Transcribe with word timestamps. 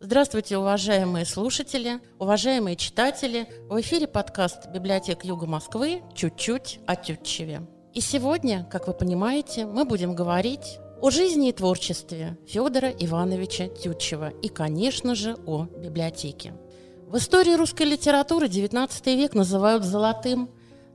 Здравствуйте, 0.00 0.56
уважаемые 0.58 1.24
слушатели, 1.24 2.00
уважаемые 2.18 2.76
читатели. 2.76 3.46
В 3.68 3.80
эфире 3.80 4.08
подкаст 4.08 4.68
«Библиотек 4.68 5.24
Юга 5.24 5.46
Москвы. 5.46 6.02
Чуть-чуть 6.14 6.80
о 6.86 6.96
Тютчеве». 6.96 7.62
И 7.92 8.00
сегодня, 8.00 8.66
как 8.70 8.86
вы 8.86 8.94
понимаете, 8.94 9.66
мы 9.66 9.84
будем 9.84 10.14
говорить 10.14 10.78
о 11.00 11.10
жизни 11.10 11.50
и 11.50 11.52
творчестве 11.52 12.38
Федора 12.46 12.90
Ивановича 12.90 13.68
Тютчева 13.68 14.30
и, 14.30 14.48
конечно 14.48 15.14
же, 15.14 15.36
о 15.46 15.64
библиотеке. 15.64 16.54
В 17.06 17.16
истории 17.16 17.54
русской 17.54 17.82
литературы 17.82 18.46
XIX 18.46 19.16
век 19.16 19.34
называют 19.34 19.84
«золотым», 19.84 20.50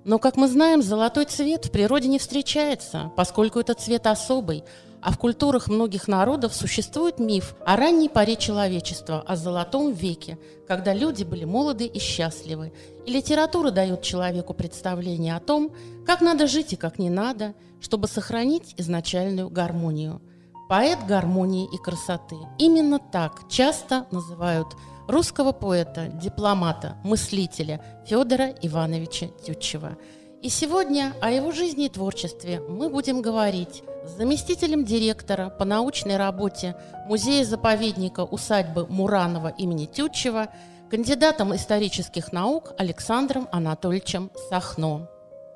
но, 0.05 0.19
как 0.19 0.37
мы 0.37 0.47
знаем, 0.47 0.83
золотой 0.83 1.25
цвет 1.25 1.65
в 1.65 1.71
природе 1.71 2.07
не 2.07 2.19
встречается, 2.19 3.11
поскольку 3.15 3.59
этот 3.59 3.79
цвет 3.79 4.05
особый, 4.05 4.63
а 5.01 5.11
в 5.11 5.18
культурах 5.18 5.68
многих 5.68 6.07
народов 6.07 6.54
существует 6.54 7.18
миф 7.19 7.55
о 7.65 7.75
ранней 7.75 8.07
поре 8.07 8.36
человечества, 8.36 9.21
о 9.21 9.36
золотом 9.36 9.93
веке, 9.93 10.37
когда 10.68 10.93
люди 10.93 11.23
были 11.23 11.43
молоды 11.43 11.86
и 11.87 11.97
счастливы. 11.97 12.71
И 13.07 13.11
литература 13.11 13.71
дает 13.71 14.04
человеку 14.04 14.54
представление 14.54 15.36
о 15.36 15.39
том, 15.39 15.71
как 16.05 16.21
надо 16.21 16.46
жить 16.46 16.74
и 16.74 16.75
как 16.75 16.99
не 16.99 17.10
надо, 17.10 17.55
чтобы 17.82 18.07
сохранить 18.07 18.75
изначальную 18.77 19.49
гармонию. 19.49 20.21
Поэт 20.69 20.99
гармонии 21.07 21.68
и 21.74 21.77
красоты. 21.77 22.37
Именно 22.60 22.99
так 22.99 23.49
часто 23.49 24.05
называют 24.11 24.68
русского 25.07 25.51
поэта, 25.51 26.07
дипломата, 26.07 26.97
мыслителя 27.04 27.82
Федора 28.05 28.54
Ивановича 28.61 29.27
Тютчева. 29.46 29.97
И 30.41 30.50
сегодня 30.50 31.13
о 31.21 31.32
его 31.32 31.51
жизни 31.51 31.86
и 31.86 31.89
творчестве 31.89 32.61
мы 32.67 32.89
будем 32.89 33.22
говорить 33.22 33.83
с 34.05 34.17
заместителем 34.17 34.85
директора 34.85 35.49
по 35.49 35.65
научной 35.65 36.17
работе 36.17 36.75
музея-заповедника 37.07 38.23
усадьбы 38.23 38.85
Муранова 38.88 39.47
имени 39.57 39.85
Тютчева, 39.85 40.49
кандидатом 40.89 41.55
исторических 41.55 42.31
наук 42.31 42.73
Александром 42.77 43.47
Анатольевичем 43.52 44.30
Сахно 44.49 45.08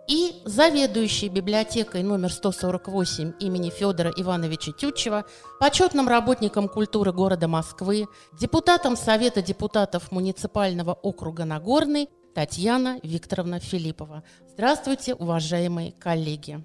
и 0.10 0.42
заведующей 0.44 1.30
библиотекой 1.30 2.02
номер 2.02 2.34
148 2.34 3.34
имени 3.40 3.70
Федора 3.70 4.12
Ивановича 4.18 4.72
Тютчева, 4.72 5.24
почетным 5.60 6.08
работником 6.08 6.68
культуры 6.68 7.14
города 7.14 7.48
Москвы, 7.48 8.08
депутатом 8.34 8.98
Совета 8.98 9.44
депутатов 9.44 10.12
муниципального 10.12 10.94
округа 10.94 11.46
Нагорный 11.46 12.10
Татьяна 12.34 13.00
Викторовна 13.04 13.60
Филиппова. 13.60 14.24
Здравствуйте, 14.52 15.14
уважаемые 15.14 15.92
коллеги. 15.92 16.64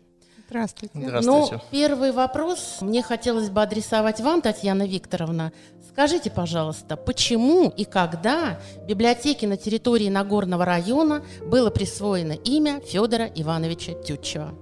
Здравствуйте. 0.48 0.92
Здравствуйте. 0.94 1.54
Ну, 1.54 1.60
первый 1.70 2.12
вопрос 2.12 2.78
мне 2.80 3.02
хотелось 3.02 3.50
бы 3.50 3.62
адресовать 3.62 4.20
вам, 4.20 4.42
Татьяна 4.42 4.86
Викторовна. 4.86 5.52
Скажите, 5.88 6.30
пожалуйста, 6.30 6.96
почему 6.96 7.70
и 7.70 7.84
когда 7.84 8.58
библиотеке 8.86 9.46
на 9.46 9.56
территории 9.56 10.08
Нагорного 10.08 10.64
района 10.64 11.24
было 11.46 11.70
присвоено 11.70 12.32
имя 12.32 12.80
Федора 12.80 13.26
Ивановича 13.26 13.94
Тютчева? 13.94 14.54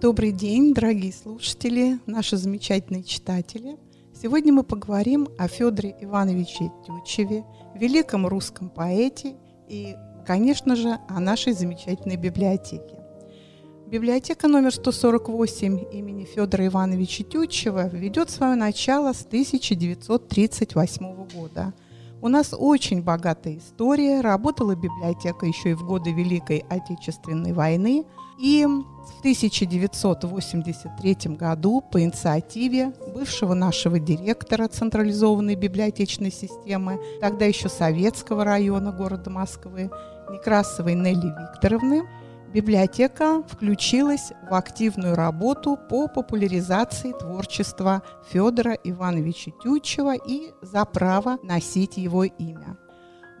Добрый 0.00 0.32
день, 0.32 0.74
дорогие 0.74 1.12
слушатели, 1.12 1.98
наши 2.06 2.36
замечательные 2.36 3.02
читатели. 3.02 3.78
Сегодня 4.20 4.52
мы 4.52 4.62
поговорим 4.62 5.28
о 5.38 5.48
Федоре 5.48 5.96
Ивановиче 6.00 6.70
Тютчеве, 6.86 7.44
великом 7.74 8.26
русском 8.26 8.68
поэте 8.68 9.36
и, 9.68 9.96
конечно 10.26 10.76
же, 10.76 10.98
о 11.08 11.18
нашей 11.18 11.54
замечательной 11.54 12.16
библиотеке. 12.16 13.01
Библиотека 13.92 14.48
номер 14.48 14.72
148 14.72 15.84
имени 15.92 16.24
Федора 16.24 16.66
Ивановича 16.66 17.24
Тютчева 17.24 17.88
ведет 17.88 18.30
свое 18.30 18.54
начало 18.54 19.12
с 19.12 19.26
1938 19.26 21.26
года. 21.26 21.74
У 22.22 22.28
нас 22.28 22.54
очень 22.58 23.02
богатая 23.02 23.58
история. 23.58 24.22
Работала 24.22 24.74
библиотека 24.74 25.44
еще 25.44 25.72
и 25.72 25.74
в 25.74 25.84
годы 25.84 26.12
Великой 26.12 26.64
Отечественной 26.70 27.52
войны. 27.52 28.06
И 28.40 28.64
в 28.64 29.18
1983 29.18 31.36
году 31.36 31.82
по 31.82 32.02
инициативе 32.02 32.94
бывшего 33.14 33.52
нашего 33.52 33.98
директора 33.98 34.68
централизованной 34.68 35.54
библиотечной 35.54 36.32
системы, 36.32 36.98
тогда 37.20 37.44
еще 37.44 37.68
Советского 37.68 38.42
района 38.42 38.90
города 38.90 39.28
Москвы, 39.28 39.90
Некрасовой 40.30 40.94
Нелли 40.94 41.26
Викторовны, 41.26 42.04
библиотека 42.52 43.42
включилась 43.48 44.32
в 44.48 44.54
активную 44.54 45.14
работу 45.14 45.78
по 45.88 46.06
популяризации 46.08 47.12
творчества 47.12 48.02
Федора 48.30 48.72
Ивановича 48.84 49.52
Тютчева 49.62 50.14
и 50.14 50.52
за 50.60 50.84
право 50.84 51.38
носить 51.42 51.96
его 51.96 52.24
имя. 52.24 52.76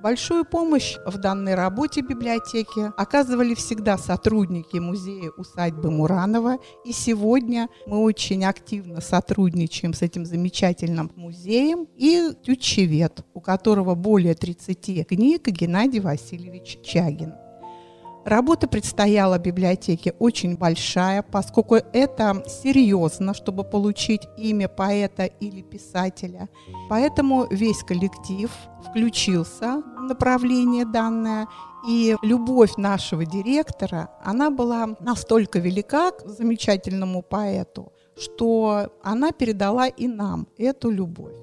Большую 0.02 0.44
помощь 0.44 0.96
в 1.06 1.16
данной 1.18 1.54
работе 1.54 2.00
библиотеки 2.00 2.90
оказывали 2.96 3.54
всегда 3.54 3.96
сотрудники 3.96 4.76
музея 4.78 5.30
усадьбы 5.36 5.92
Муранова, 5.92 6.58
и 6.84 6.90
сегодня 6.90 7.68
мы 7.86 7.98
очень 7.98 8.44
активно 8.44 9.00
сотрудничаем 9.00 9.94
с 9.94 10.02
этим 10.02 10.26
замечательным 10.26 11.12
музеем 11.14 11.86
и 11.96 12.32
тютчевед, 12.42 13.24
у 13.32 13.40
которого 13.40 13.94
более 13.94 14.34
30 14.34 15.06
книг 15.06 15.46
Геннадий 15.46 16.00
Васильевич 16.00 16.80
Чагин. 16.82 17.34
Работа 18.24 18.68
предстояла 18.68 19.38
библиотеке 19.38 20.14
очень 20.20 20.56
большая, 20.56 21.22
поскольку 21.22 21.74
это 21.74 22.44
серьезно, 22.46 23.34
чтобы 23.34 23.64
получить 23.64 24.22
имя 24.36 24.68
поэта 24.68 25.24
или 25.24 25.60
писателя. 25.62 26.48
Поэтому 26.88 27.46
весь 27.50 27.82
коллектив 27.82 28.50
включился 28.88 29.82
в 29.98 30.02
направление 30.02 30.84
данное, 30.84 31.48
и 31.84 32.16
любовь 32.22 32.76
нашего 32.76 33.26
директора, 33.26 34.08
она 34.22 34.50
была 34.50 34.96
настолько 35.00 35.58
велика 35.58 36.12
к 36.12 36.28
замечательному 36.28 37.22
поэту, 37.22 37.92
что 38.16 38.92
она 39.02 39.32
передала 39.32 39.88
и 39.88 40.06
нам 40.06 40.46
эту 40.58 40.90
любовь. 40.90 41.34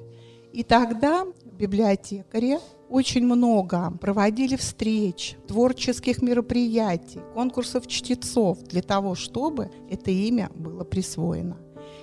И 0.53 0.63
тогда 0.63 1.25
библиотекари 1.43 2.59
очень 2.89 3.25
много 3.25 3.91
проводили 4.01 4.55
встреч, 4.55 5.35
творческих 5.47 6.21
мероприятий, 6.21 7.21
конкурсов 7.33 7.87
чтецов 7.87 8.61
для 8.63 8.81
того, 8.81 9.15
чтобы 9.15 9.71
это 9.89 10.11
имя 10.11 10.49
было 10.55 10.83
присвоено. 10.83 11.57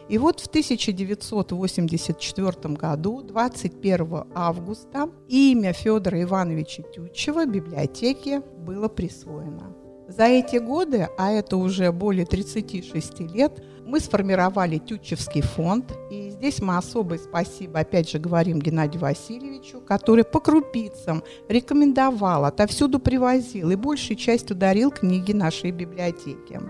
И 0.09 0.19
вот 0.19 0.41
в 0.41 0.47
1984 0.47 2.75
году, 2.75 3.23
21 3.23 4.25
августа, 4.35 5.11
имя 5.29 5.73
Федора 5.73 6.23
Ивановича 6.23 6.83
Тютчева 6.85 7.47
библиотеке 7.47 8.41
было 8.41 8.89
присвоено. 8.89 9.75
За 10.09 10.25
эти 10.25 10.59
годы, 10.59 11.09
а 11.19 11.33
это 11.33 11.57
уже 11.57 11.91
более 11.91 12.27
36 12.27 13.21
лет, 13.21 13.61
мы 13.85 13.99
сформировали 13.99 14.79
Тютчевский 14.79 15.43
фонд, 15.43 15.93
и 16.11 16.26
здесь 16.39 16.61
мы 16.61 16.77
особое 16.77 17.19
спасибо, 17.19 17.81
опять 17.81 18.11
же, 18.11 18.19
говорим 18.19 18.61
Геннадию 18.61 19.01
Васильевичу, 19.01 19.81
который 19.81 20.25
по 20.25 20.41
крупицам 20.41 21.23
рекомендовал, 21.49 22.45
отовсюду 22.45 22.99
привозил 22.99 23.71
и 23.71 23.77
большей 23.77 24.17
частью 24.17 24.57
дарил 24.57 24.91
книги 24.91 25.33
нашей 25.33 25.71
библиотеки. 25.71 26.61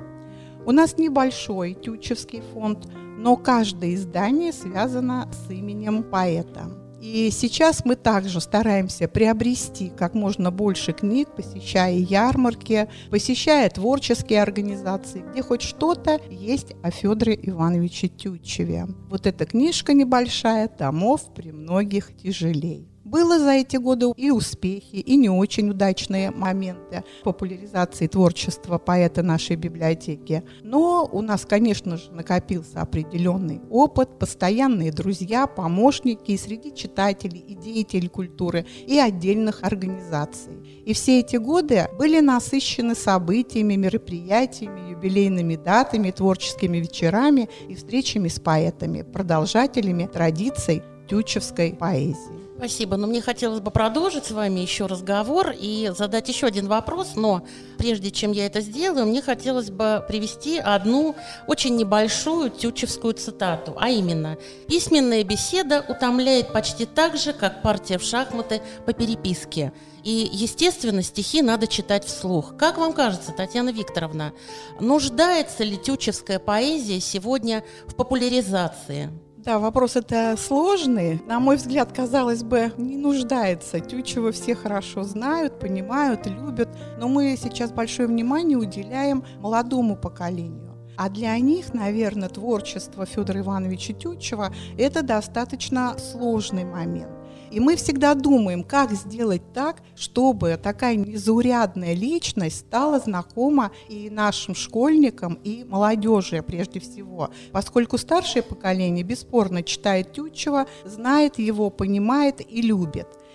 У 0.64 0.72
нас 0.72 0.98
небольшой 0.98 1.74
Тютчевский 1.74 2.42
фонд, 2.52 2.88
но 3.18 3.36
каждое 3.36 3.94
издание 3.94 4.52
связано 4.52 5.28
с 5.32 5.50
именем 5.50 6.02
поэта. 6.02 6.85
И 7.08 7.30
сейчас 7.30 7.84
мы 7.84 7.94
также 7.94 8.40
стараемся 8.40 9.06
приобрести 9.06 9.92
как 9.96 10.14
можно 10.14 10.50
больше 10.50 10.92
книг, 10.92 11.28
посещая 11.36 11.94
ярмарки, 11.94 12.88
посещая 13.10 13.70
творческие 13.70 14.42
организации, 14.42 15.24
где 15.30 15.40
хоть 15.40 15.62
что-то 15.62 16.20
есть 16.28 16.72
о 16.82 16.90
Федоре 16.90 17.38
Ивановиче 17.40 18.08
Тютчеве. 18.08 18.88
Вот 19.08 19.28
эта 19.28 19.46
книжка 19.46 19.92
небольшая, 19.92 20.66
томов 20.66 21.32
при 21.32 21.52
многих 21.52 22.10
тяжелей. 22.16 22.88
Было 23.06 23.38
за 23.38 23.52
эти 23.52 23.76
годы 23.76 24.06
и 24.16 24.32
успехи, 24.32 24.96
и 24.96 25.14
не 25.14 25.30
очень 25.30 25.70
удачные 25.70 26.32
моменты 26.32 27.04
популяризации 27.22 28.08
творчества 28.08 28.78
поэта 28.78 29.22
нашей 29.22 29.54
библиотеки. 29.54 30.42
Но 30.64 31.08
у 31.12 31.20
нас, 31.20 31.46
конечно 31.46 31.98
же, 31.98 32.10
накопился 32.10 32.80
определенный 32.80 33.60
опыт, 33.70 34.18
постоянные 34.18 34.90
друзья, 34.90 35.46
помощники 35.46 36.32
и 36.32 36.36
среди 36.36 36.74
читателей, 36.74 37.38
и 37.38 37.54
деятелей 37.54 38.08
культуры, 38.08 38.66
и 38.88 38.98
отдельных 38.98 39.62
организаций. 39.62 40.54
И 40.84 40.92
все 40.92 41.20
эти 41.20 41.36
годы 41.36 41.86
были 41.96 42.18
насыщены 42.18 42.96
событиями, 42.96 43.76
мероприятиями, 43.76 44.90
юбилейными 44.90 45.54
датами, 45.54 46.10
творческими 46.10 46.78
вечерами 46.78 47.48
и 47.68 47.76
встречами 47.76 48.26
с 48.26 48.40
поэтами, 48.40 49.02
продолжателями 49.02 50.10
традиций 50.12 50.82
тючевской 51.08 51.72
поэзии. 51.72 52.45
Спасибо. 52.56 52.96
Но 52.96 53.06
мне 53.06 53.20
хотелось 53.20 53.60
бы 53.60 53.70
продолжить 53.70 54.24
с 54.24 54.30
вами 54.30 54.60
еще 54.60 54.86
разговор 54.86 55.52
и 55.58 55.92
задать 55.96 56.28
еще 56.28 56.46
один 56.46 56.68
вопрос. 56.68 57.12
Но 57.14 57.46
прежде 57.76 58.10
чем 58.10 58.32
я 58.32 58.46
это 58.46 58.62
сделаю, 58.62 59.06
мне 59.06 59.20
хотелось 59.20 59.70
бы 59.70 60.02
привести 60.08 60.58
одну 60.58 61.14
очень 61.46 61.76
небольшую 61.76 62.50
тючевскую 62.50 63.12
цитату, 63.12 63.76
а 63.78 63.90
именно 63.90 64.38
«Письменная 64.68 65.22
беседа 65.22 65.84
утомляет 65.86 66.52
почти 66.52 66.86
так 66.86 67.18
же, 67.18 67.34
как 67.34 67.60
партия 67.60 67.98
в 67.98 68.02
шахматы 68.02 68.62
по 68.86 68.94
переписке». 68.94 69.72
И, 70.02 70.30
естественно, 70.32 71.02
стихи 71.02 71.42
надо 71.42 71.66
читать 71.66 72.04
вслух. 72.04 72.56
Как 72.56 72.78
вам 72.78 72.92
кажется, 72.92 73.32
Татьяна 73.32 73.70
Викторовна, 73.70 74.32
нуждается 74.80 75.64
ли 75.64 75.76
тючевская 75.76 76.38
поэзия 76.38 77.00
сегодня 77.00 77.64
в 77.86 77.96
популяризации? 77.96 79.10
Да, 79.46 79.60
вопрос 79.60 79.94
это 79.94 80.34
сложный. 80.36 81.22
На 81.28 81.38
мой 81.38 81.54
взгляд, 81.54 81.92
казалось 81.92 82.42
бы, 82.42 82.72
не 82.78 82.96
нуждается. 82.96 83.78
Тючева 83.78 84.32
все 84.32 84.56
хорошо 84.56 85.04
знают, 85.04 85.60
понимают, 85.60 86.26
любят. 86.26 86.68
Но 86.98 87.06
мы 87.06 87.36
сейчас 87.40 87.70
большое 87.70 88.08
внимание 88.08 88.58
уделяем 88.58 89.22
молодому 89.38 89.94
поколению. 89.94 90.74
А 90.96 91.08
для 91.08 91.38
них, 91.38 91.74
наверное, 91.74 92.28
творчество 92.28 93.06
Федора 93.06 93.38
Ивановича 93.38 93.94
Тютчева– 93.94 94.52
это 94.78 95.02
достаточно 95.02 95.96
сложный 95.96 96.64
момент. 96.64 97.15
И 97.56 97.60
мы 97.60 97.76
всегда 97.76 98.12
думаем, 98.14 98.62
как 98.62 98.92
сделать 98.92 99.40
так, 99.54 99.78
чтобы 99.94 100.60
такая 100.62 100.94
незаурядная 100.94 101.94
личность 101.94 102.58
стала 102.58 102.98
знакома 102.98 103.72
и 103.88 104.10
нашим 104.10 104.54
школьникам, 104.54 105.38
и 105.42 105.64
молодежи 105.64 106.42
прежде 106.42 106.80
всего. 106.80 107.30
Поскольку 107.52 107.96
старшее 107.96 108.42
поколение 108.42 109.04
бесспорно 109.04 109.62
читает 109.62 110.12
Тютчева, 110.12 110.66
знает 110.84 111.38
его, 111.38 111.70
понимает 111.70 112.42
и 112.46 112.60
любит– 112.60 113.08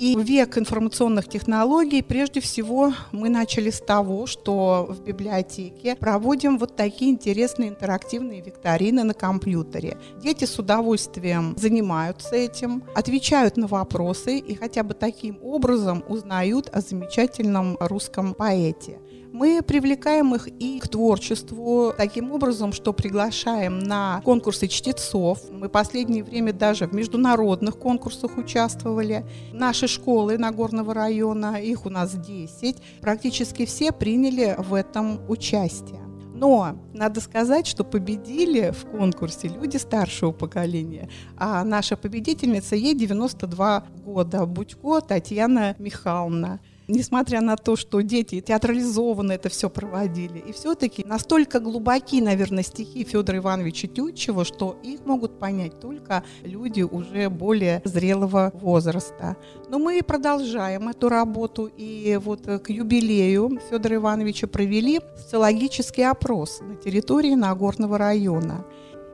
и 0.00 0.16
век 0.16 0.56
информационных 0.56 1.28
технологий, 1.28 2.00
прежде 2.02 2.40
всего, 2.40 2.94
мы 3.12 3.28
начали 3.28 3.68
с 3.68 3.80
того, 3.80 4.26
что 4.26 4.86
в 4.88 5.02
библиотеке 5.02 5.94
проводим 5.94 6.56
вот 6.56 6.74
такие 6.74 7.10
интересные 7.10 7.68
интерактивные 7.68 8.40
викторины 8.40 9.04
на 9.04 9.12
компьютере. 9.12 9.98
Дети 10.22 10.46
с 10.46 10.58
удовольствием 10.58 11.54
занимаются 11.58 12.34
этим, 12.34 12.82
отвечают 12.94 13.58
на 13.58 13.66
вопросы 13.66 14.38
и 14.38 14.54
хотя 14.54 14.82
бы 14.84 14.94
таким 14.94 15.38
образом 15.42 16.02
узнают 16.08 16.70
о 16.72 16.80
замечательном 16.80 17.76
русском 17.78 18.32
поэте. 18.32 18.98
Мы 19.32 19.62
привлекаем 19.62 20.34
их 20.34 20.48
и 20.48 20.80
к 20.80 20.88
творчеству 20.88 21.92
таким 21.96 22.32
образом, 22.32 22.72
что 22.72 22.92
приглашаем 22.92 23.78
на 23.78 24.20
конкурсы 24.24 24.66
чтецов. 24.66 25.38
Мы 25.50 25.68
последнее 25.68 26.24
время 26.24 26.52
даже 26.52 26.86
в 26.86 26.94
международных 26.94 27.78
конкурсах 27.78 28.36
участвовали. 28.38 29.24
Наши 29.52 29.86
школы 29.86 30.36
Нагорного 30.36 30.94
района, 30.94 31.60
их 31.62 31.86
у 31.86 31.90
нас 31.90 32.12
10, 32.14 32.76
практически 33.00 33.66
все 33.66 33.92
приняли 33.92 34.56
в 34.58 34.74
этом 34.74 35.20
участие. 35.28 36.00
Но 36.34 36.74
надо 36.94 37.20
сказать, 37.20 37.66
что 37.66 37.84
победили 37.84 38.70
в 38.70 38.86
конкурсе 38.86 39.48
люди 39.48 39.76
старшего 39.76 40.32
поколения. 40.32 41.10
А 41.36 41.62
наша 41.64 41.96
победительница, 41.96 42.76
ей 42.76 42.94
92 42.94 43.84
года, 44.04 44.46
Будько 44.46 45.02
Татьяна 45.02 45.76
Михайловна 45.78 46.60
несмотря 46.90 47.40
на 47.40 47.56
то, 47.56 47.76
что 47.76 48.00
дети 48.00 48.40
театрализованно 48.40 49.32
это 49.32 49.48
все 49.48 49.70
проводили, 49.70 50.38
и 50.38 50.52
все-таки 50.52 51.04
настолько 51.04 51.60
глубоки, 51.60 52.20
наверное, 52.20 52.62
стихи 52.62 53.04
Федора 53.04 53.38
Ивановича 53.38 53.88
Тютчева, 53.88 54.44
что 54.44 54.76
их 54.82 55.04
могут 55.06 55.38
понять 55.38 55.80
только 55.80 56.24
люди 56.42 56.82
уже 56.82 57.30
более 57.30 57.82
зрелого 57.84 58.50
возраста. 58.54 59.36
Но 59.68 59.78
мы 59.78 60.02
продолжаем 60.02 60.88
эту 60.88 61.08
работу, 61.08 61.70
и 61.76 62.18
вот 62.22 62.42
к 62.46 62.70
юбилею 62.70 63.58
Федора 63.70 63.96
Ивановича 63.96 64.46
провели 64.46 65.00
социологический 65.16 66.06
опрос 66.06 66.60
на 66.60 66.76
территории 66.76 67.34
Нагорного 67.34 67.98
района. 67.98 68.64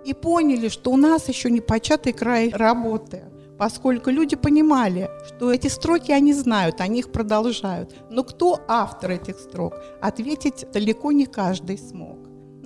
И 0.05 0.14
поняли, 0.14 0.69
что 0.69 0.93
у 0.93 0.96
нас 0.96 1.29
еще 1.29 1.50
не 1.50 1.61
початый 1.61 2.12
край 2.12 2.50
работы– 2.50 3.25
поскольку 3.58 4.11
люди 4.11 4.37
понимали, 4.37 5.11
что 5.26 5.53
эти 5.53 5.69
строки 5.69 6.12
они 6.12 6.32
знают, 6.32 6.81
они 6.81 7.00
их 7.00 7.12
продолжают. 7.12 7.94
Но 8.11 8.23
кто 8.25 8.61
автор 8.69 9.12
этих 9.12 9.38
строк, 9.38 9.75
ответить 10.00 10.67
далеко 10.73 11.12
не 11.12 11.26
каждый 11.26 11.79
смог. 11.79 12.15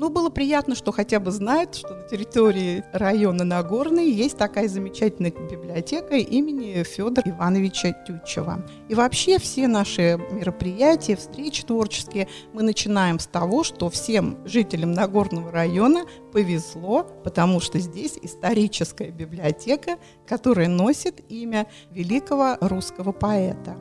Ну, 0.01 0.09
было 0.09 0.31
приятно, 0.31 0.75
что 0.75 0.93
хотя 0.93 1.21
бы 1.21 1.31
знают, 1.31 1.75
что 1.75 1.95
на 1.95 2.05
территории 2.05 2.83
района 2.95 3.45
Нагорный 3.45 4.11
есть 4.11 4.39
такая 4.39 4.67
замечательная 4.67 5.31
библиотека 5.31 6.17
имени 6.17 6.83
Федора 6.85 7.31
Ивановича 7.31 7.93
Тютчева. 8.07 8.65
И 8.89 8.95
вообще 8.95 9.39
все 9.39 9.69
наши 9.69 10.19
мероприятия, 10.31 11.17
встречи 11.17 11.65
творческие 11.65 12.29
мы 12.55 12.63
начинаем 12.63 13.19
с 13.19 13.27
того, 13.27 13.63
что 13.63 13.91
всем 13.91 14.39
жителям 14.47 14.93
Нагорного 14.93 15.53
района 15.53 16.07
повезло, 16.33 17.03
потому 17.23 17.61
что 17.61 17.79
здесь 17.79 18.19
историческая 18.23 19.11
библиотека, 19.11 19.99
которая 20.27 20.69
носит 20.69 21.21
имя 21.29 21.67
великого 21.91 22.57
русского 22.63 23.13
поэта. 23.13 23.77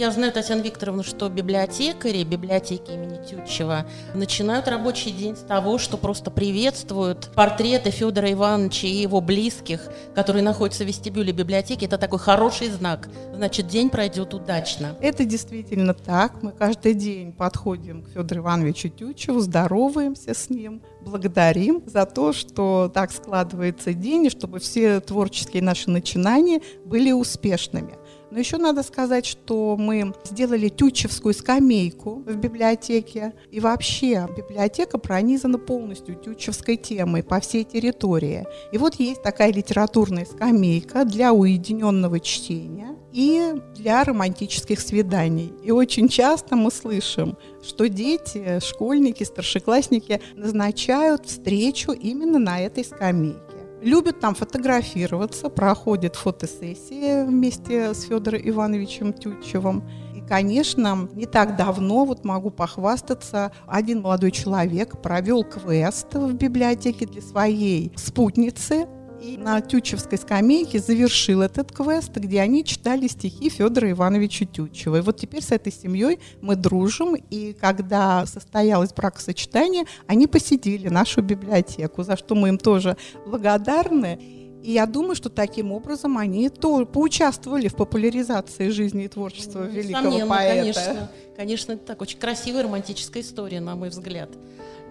Я 0.00 0.10
знаю, 0.10 0.32
Татьяна 0.32 0.62
Викторовна, 0.62 1.02
что 1.02 1.28
библиотекари, 1.28 2.24
библиотеки 2.24 2.90
имени 2.90 3.22
Тютчева 3.22 3.84
начинают 4.14 4.66
рабочий 4.66 5.10
день 5.10 5.36
с 5.36 5.40
того, 5.40 5.76
что 5.76 5.98
просто 5.98 6.30
приветствуют 6.30 7.30
портреты 7.34 7.90
Федора 7.90 8.32
Ивановича 8.32 8.86
и 8.86 9.02
его 9.02 9.20
близких, 9.20 9.90
которые 10.14 10.42
находятся 10.42 10.84
в 10.84 10.86
вестибюле 10.86 11.34
библиотеки. 11.34 11.84
Это 11.84 11.98
такой 11.98 12.18
хороший 12.18 12.68
знак. 12.70 13.10
Значит, 13.34 13.66
день 13.66 13.90
пройдет 13.90 14.32
удачно. 14.32 14.96
Это 15.02 15.26
действительно 15.26 15.92
так. 15.92 16.42
Мы 16.42 16.52
каждый 16.52 16.94
день 16.94 17.34
подходим 17.34 18.02
к 18.02 18.08
Федору 18.08 18.40
Ивановичу 18.40 18.88
Тютчеву, 18.88 19.40
здороваемся 19.40 20.32
с 20.32 20.48
ним, 20.48 20.80
благодарим 21.02 21.82
за 21.84 22.06
то, 22.06 22.32
что 22.32 22.90
так 22.94 23.12
складывается 23.12 23.92
день, 23.92 24.24
и 24.24 24.30
чтобы 24.30 24.60
все 24.60 25.00
творческие 25.00 25.62
наши 25.62 25.90
начинания 25.90 26.62
были 26.86 27.12
успешными. 27.12 27.98
Но 28.30 28.38
еще 28.38 28.58
надо 28.58 28.82
сказать, 28.82 29.26
что 29.26 29.76
мы 29.76 30.14
сделали 30.24 30.68
тютчевскую 30.68 31.34
скамейку 31.34 32.22
в 32.26 32.36
библиотеке. 32.36 33.34
И 33.50 33.60
вообще 33.60 34.28
библиотека 34.36 34.98
пронизана 34.98 35.58
полностью 35.58 36.14
тютчевской 36.14 36.76
темой 36.76 37.22
по 37.22 37.40
всей 37.40 37.64
территории. 37.64 38.46
И 38.72 38.78
вот 38.78 38.94
есть 38.96 39.22
такая 39.22 39.52
литературная 39.52 40.24
скамейка 40.24 41.04
для 41.04 41.32
уединенного 41.32 42.20
чтения 42.20 42.96
и 43.12 43.54
для 43.74 44.04
романтических 44.04 44.80
свиданий. 44.80 45.52
И 45.64 45.72
очень 45.72 46.08
часто 46.08 46.54
мы 46.54 46.70
слышим, 46.70 47.36
что 47.62 47.88
дети, 47.88 48.60
школьники, 48.64 49.24
старшеклассники 49.24 50.20
назначают 50.36 51.26
встречу 51.26 51.92
именно 51.92 52.38
на 52.38 52.60
этой 52.60 52.84
скамейке 52.84 53.49
любят 53.82 54.20
там 54.20 54.34
фотографироваться, 54.34 55.48
проходят 55.48 56.16
фотосессии 56.16 57.24
вместе 57.24 57.94
с 57.94 58.02
Федором 58.04 58.40
Ивановичем 58.42 59.12
Тютчевым. 59.12 59.82
И, 60.14 60.20
конечно, 60.20 61.08
не 61.14 61.26
так 61.26 61.56
давно, 61.56 62.04
вот 62.04 62.24
могу 62.24 62.50
похвастаться, 62.50 63.52
один 63.66 64.02
молодой 64.02 64.30
человек 64.30 65.00
провел 65.00 65.44
квест 65.44 66.14
в 66.14 66.32
библиотеке 66.34 67.06
для 67.06 67.22
своей 67.22 67.92
спутницы, 67.96 68.86
и 69.20 69.36
на 69.36 69.60
Тютчевской 69.60 70.18
скамейке 70.18 70.78
завершил 70.78 71.42
этот 71.42 71.72
квест, 71.72 72.10
где 72.10 72.40
они 72.40 72.64
читали 72.64 73.06
стихи 73.06 73.50
Федора 73.50 73.90
Ивановича 73.90 74.46
Тютчева. 74.46 74.96
И 74.96 75.00
вот 75.00 75.18
теперь 75.18 75.42
с 75.42 75.52
этой 75.52 75.72
семьей 75.72 76.20
мы 76.40 76.56
дружим, 76.56 77.14
и 77.14 77.52
когда 77.52 78.24
состоялось 78.26 78.92
бракосочетание, 78.92 79.84
они 80.06 80.26
посетили 80.26 80.88
нашу 80.88 81.22
библиотеку, 81.22 82.02
за 82.02 82.16
что 82.16 82.34
мы 82.34 82.48
им 82.48 82.58
тоже 82.58 82.96
благодарны. 83.26 84.18
И 84.62 84.72
я 84.72 84.86
думаю, 84.86 85.14
что 85.14 85.30
таким 85.30 85.72
образом 85.72 86.18
они 86.18 86.48
то 86.50 86.84
поучаствовали 86.84 87.68
в 87.68 87.76
популяризации 87.76 88.68
жизни 88.68 89.04
и 89.04 89.08
творчества 89.08 89.60
ну, 89.60 89.70
великого 89.70 90.26
поэта. 90.26 90.54
Конечно, 90.54 91.10
конечно, 91.36 91.72
это 91.72 91.86
так 91.86 92.02
очень 92.02 92.18
красивая 92.18 92.64
романтическая 92.64 93.22
история, 93.22 93.60
на 93.60 93.74
мой 93.74 93.88
взгляд. 93.88 94.30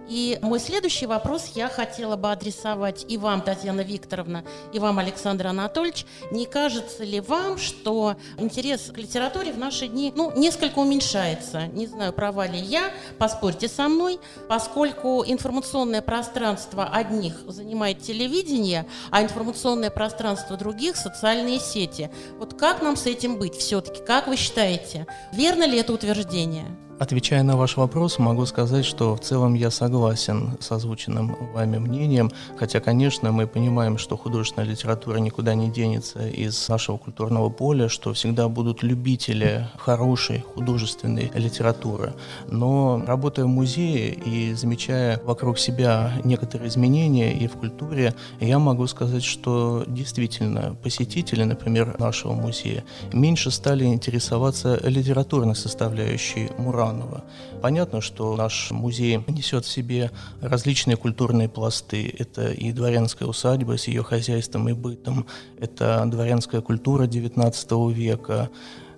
И 0.09 0.39
мой 0.41 0.59
следующий 0.59 1.05
вопрос 1.05 1.51
я 1.53 1.69
хотела 1.69 2.15
бы 2.15 2.31
адресовать 2.31 3.05
и 3.07 3.17
вам, 3.17 3.41
Татьяна 3.41 3.81
Викторовна, 3.81 4.43
и 4.73 4.79
вам, 4.79 4.97
Александр 4.97 5.47
Анатольевич. 5.47 6.05
Не 6.31 6.47
кажется 6.47 7.03
ли 7.03 7.19
вам, 7.19 7.59
что 7.59 8.15
интерес 8.37 8.91
к 8.91 8.97
литературе 8.97 9.53
в 9.53 9.59
наши 9.59 9.87
дни 9.87 10.11
ну, 10.15 10.31
несколько 10.35 10.79
уменьшается? 10.79 11.67
Не 11.67 11.85
знаю, 11.85 12.11
права 12.11 12.47
ли 12.47 12.57
я, 12.57 12.91
поспорьте 13.19 13.67
со 13.67 13.87
мной, 13.87 14.19
поскольку 14.47 15.23
информационное 15.25 16.01
пространство 16.01 16.85
одних 16.85 17.35
занимает 17.45 18.01
телевидение, 18.01 18.87
а 19.11 19.21
информационное 19.21 19.91
пространство 19.91 20.57
других– 20.57 20.95
социальные 20.97 21.59
сети. 21.59 22.09
Вот 22.39 22.55
как 22.55 22.81
нам 22.81 22.95
с 22.95 23.05
этим 23.05 23.37
быть 23.37 23.55
все-таки? 23.55 24.03
Как 24.03 24.27
вы 24.27 24.37
считаете, 24.37 25.05
верно 25.31 25.65
ли 25.67 25.77
это 25.77 25.93
утверждение? 25.93 26.65
Отвечая 26.99 27.43
на 27.43 27.55
ваш 27.55 27.77
вопрос, 27.77 28.19
могу 28.19 28.45
сказать, 28.45 28.83
что 28.83 29.15
в 29.15 29.21
целом 29.21 29.53
я 29.53 29.71
согласен 29.71 30.57
с 30.59 30.69
озвученным 30.69 31.33
вами 31.53 31.77
мнением, 31.77 32.29
хотя, 32.57 32.81
конечно, 32.81 33.31
мы 33.31 33.47
понимаем, 33.47 33.97
что 33.97 34.17
художественная 34.17 34.67
литература 34.67 35.17
никуда 35.19 35.55
не 35.55 35.71
денется 35.71 36.27
из 36.27 36.67
нашего 36.67 36.97
культурного 36.97 37.49
поля, 37.49 37.87
что 37.87 38.11
всегда 38.11 38.49
будут 38.49 38.83
любители 38.83 39.65
хорошей 39.77 40.41
художественной 40.41 41.31
литературы. 41.33 42.13
Но 42.49 43.01
работая 43.07 43.45
в 43.45 43.47
музее 43.47 44.13
и 44.13 44.53
замечая 44.53 45.21
вокруг 45.23 45.57
себя 45.57 46.11
некоторые 46.25 46.67
изменения 46.67 47.31
и 47.31 47.47
в 47.47 47.53
культуре, 47.53 48.13
я 48.41 48.59
могу 48.59 48.87
сказать, 48.87 49.23
что 49.23 49.85
действительно 49.87 50.75
посетители, 50.83 51.45
например, 51.45 51.97
нашего 51.97 52.33
музея, 52.33 52.83
меньше 53.13 53.51
стали 53.51 53.85
интересоваться 53.85 54.77
литературной 54.83 55.55
составляющей 55.55 56.49
Мурана 56.57 56.88
Романова. 56.89 57.23
Понятно, 57.61 58.01
что 58.01 58.35
наш 58.35 58.71
музей 58.71 59.23
несет 59.27 59.65
в 59.65 59.69
себе 59.69 60.11
различные 60.41 60.97
культурные 60.97 61.49
пласты. 61.49 62.13
Это 62.17 62.51
и 62.51 62.71
дворянская 62.71 63.27
усадьба 63.27 63.77
с 63.77 63.87
ее 63.87 64.03
хозяйством 64.03 64.69
и 64.69 64.73
бытом, 64.73 65.25
это 65.59 66.03
дворянская 66.05 66.61
культура 66.61 67.05
XIX 67.05 67.93
века, 67.93 68.49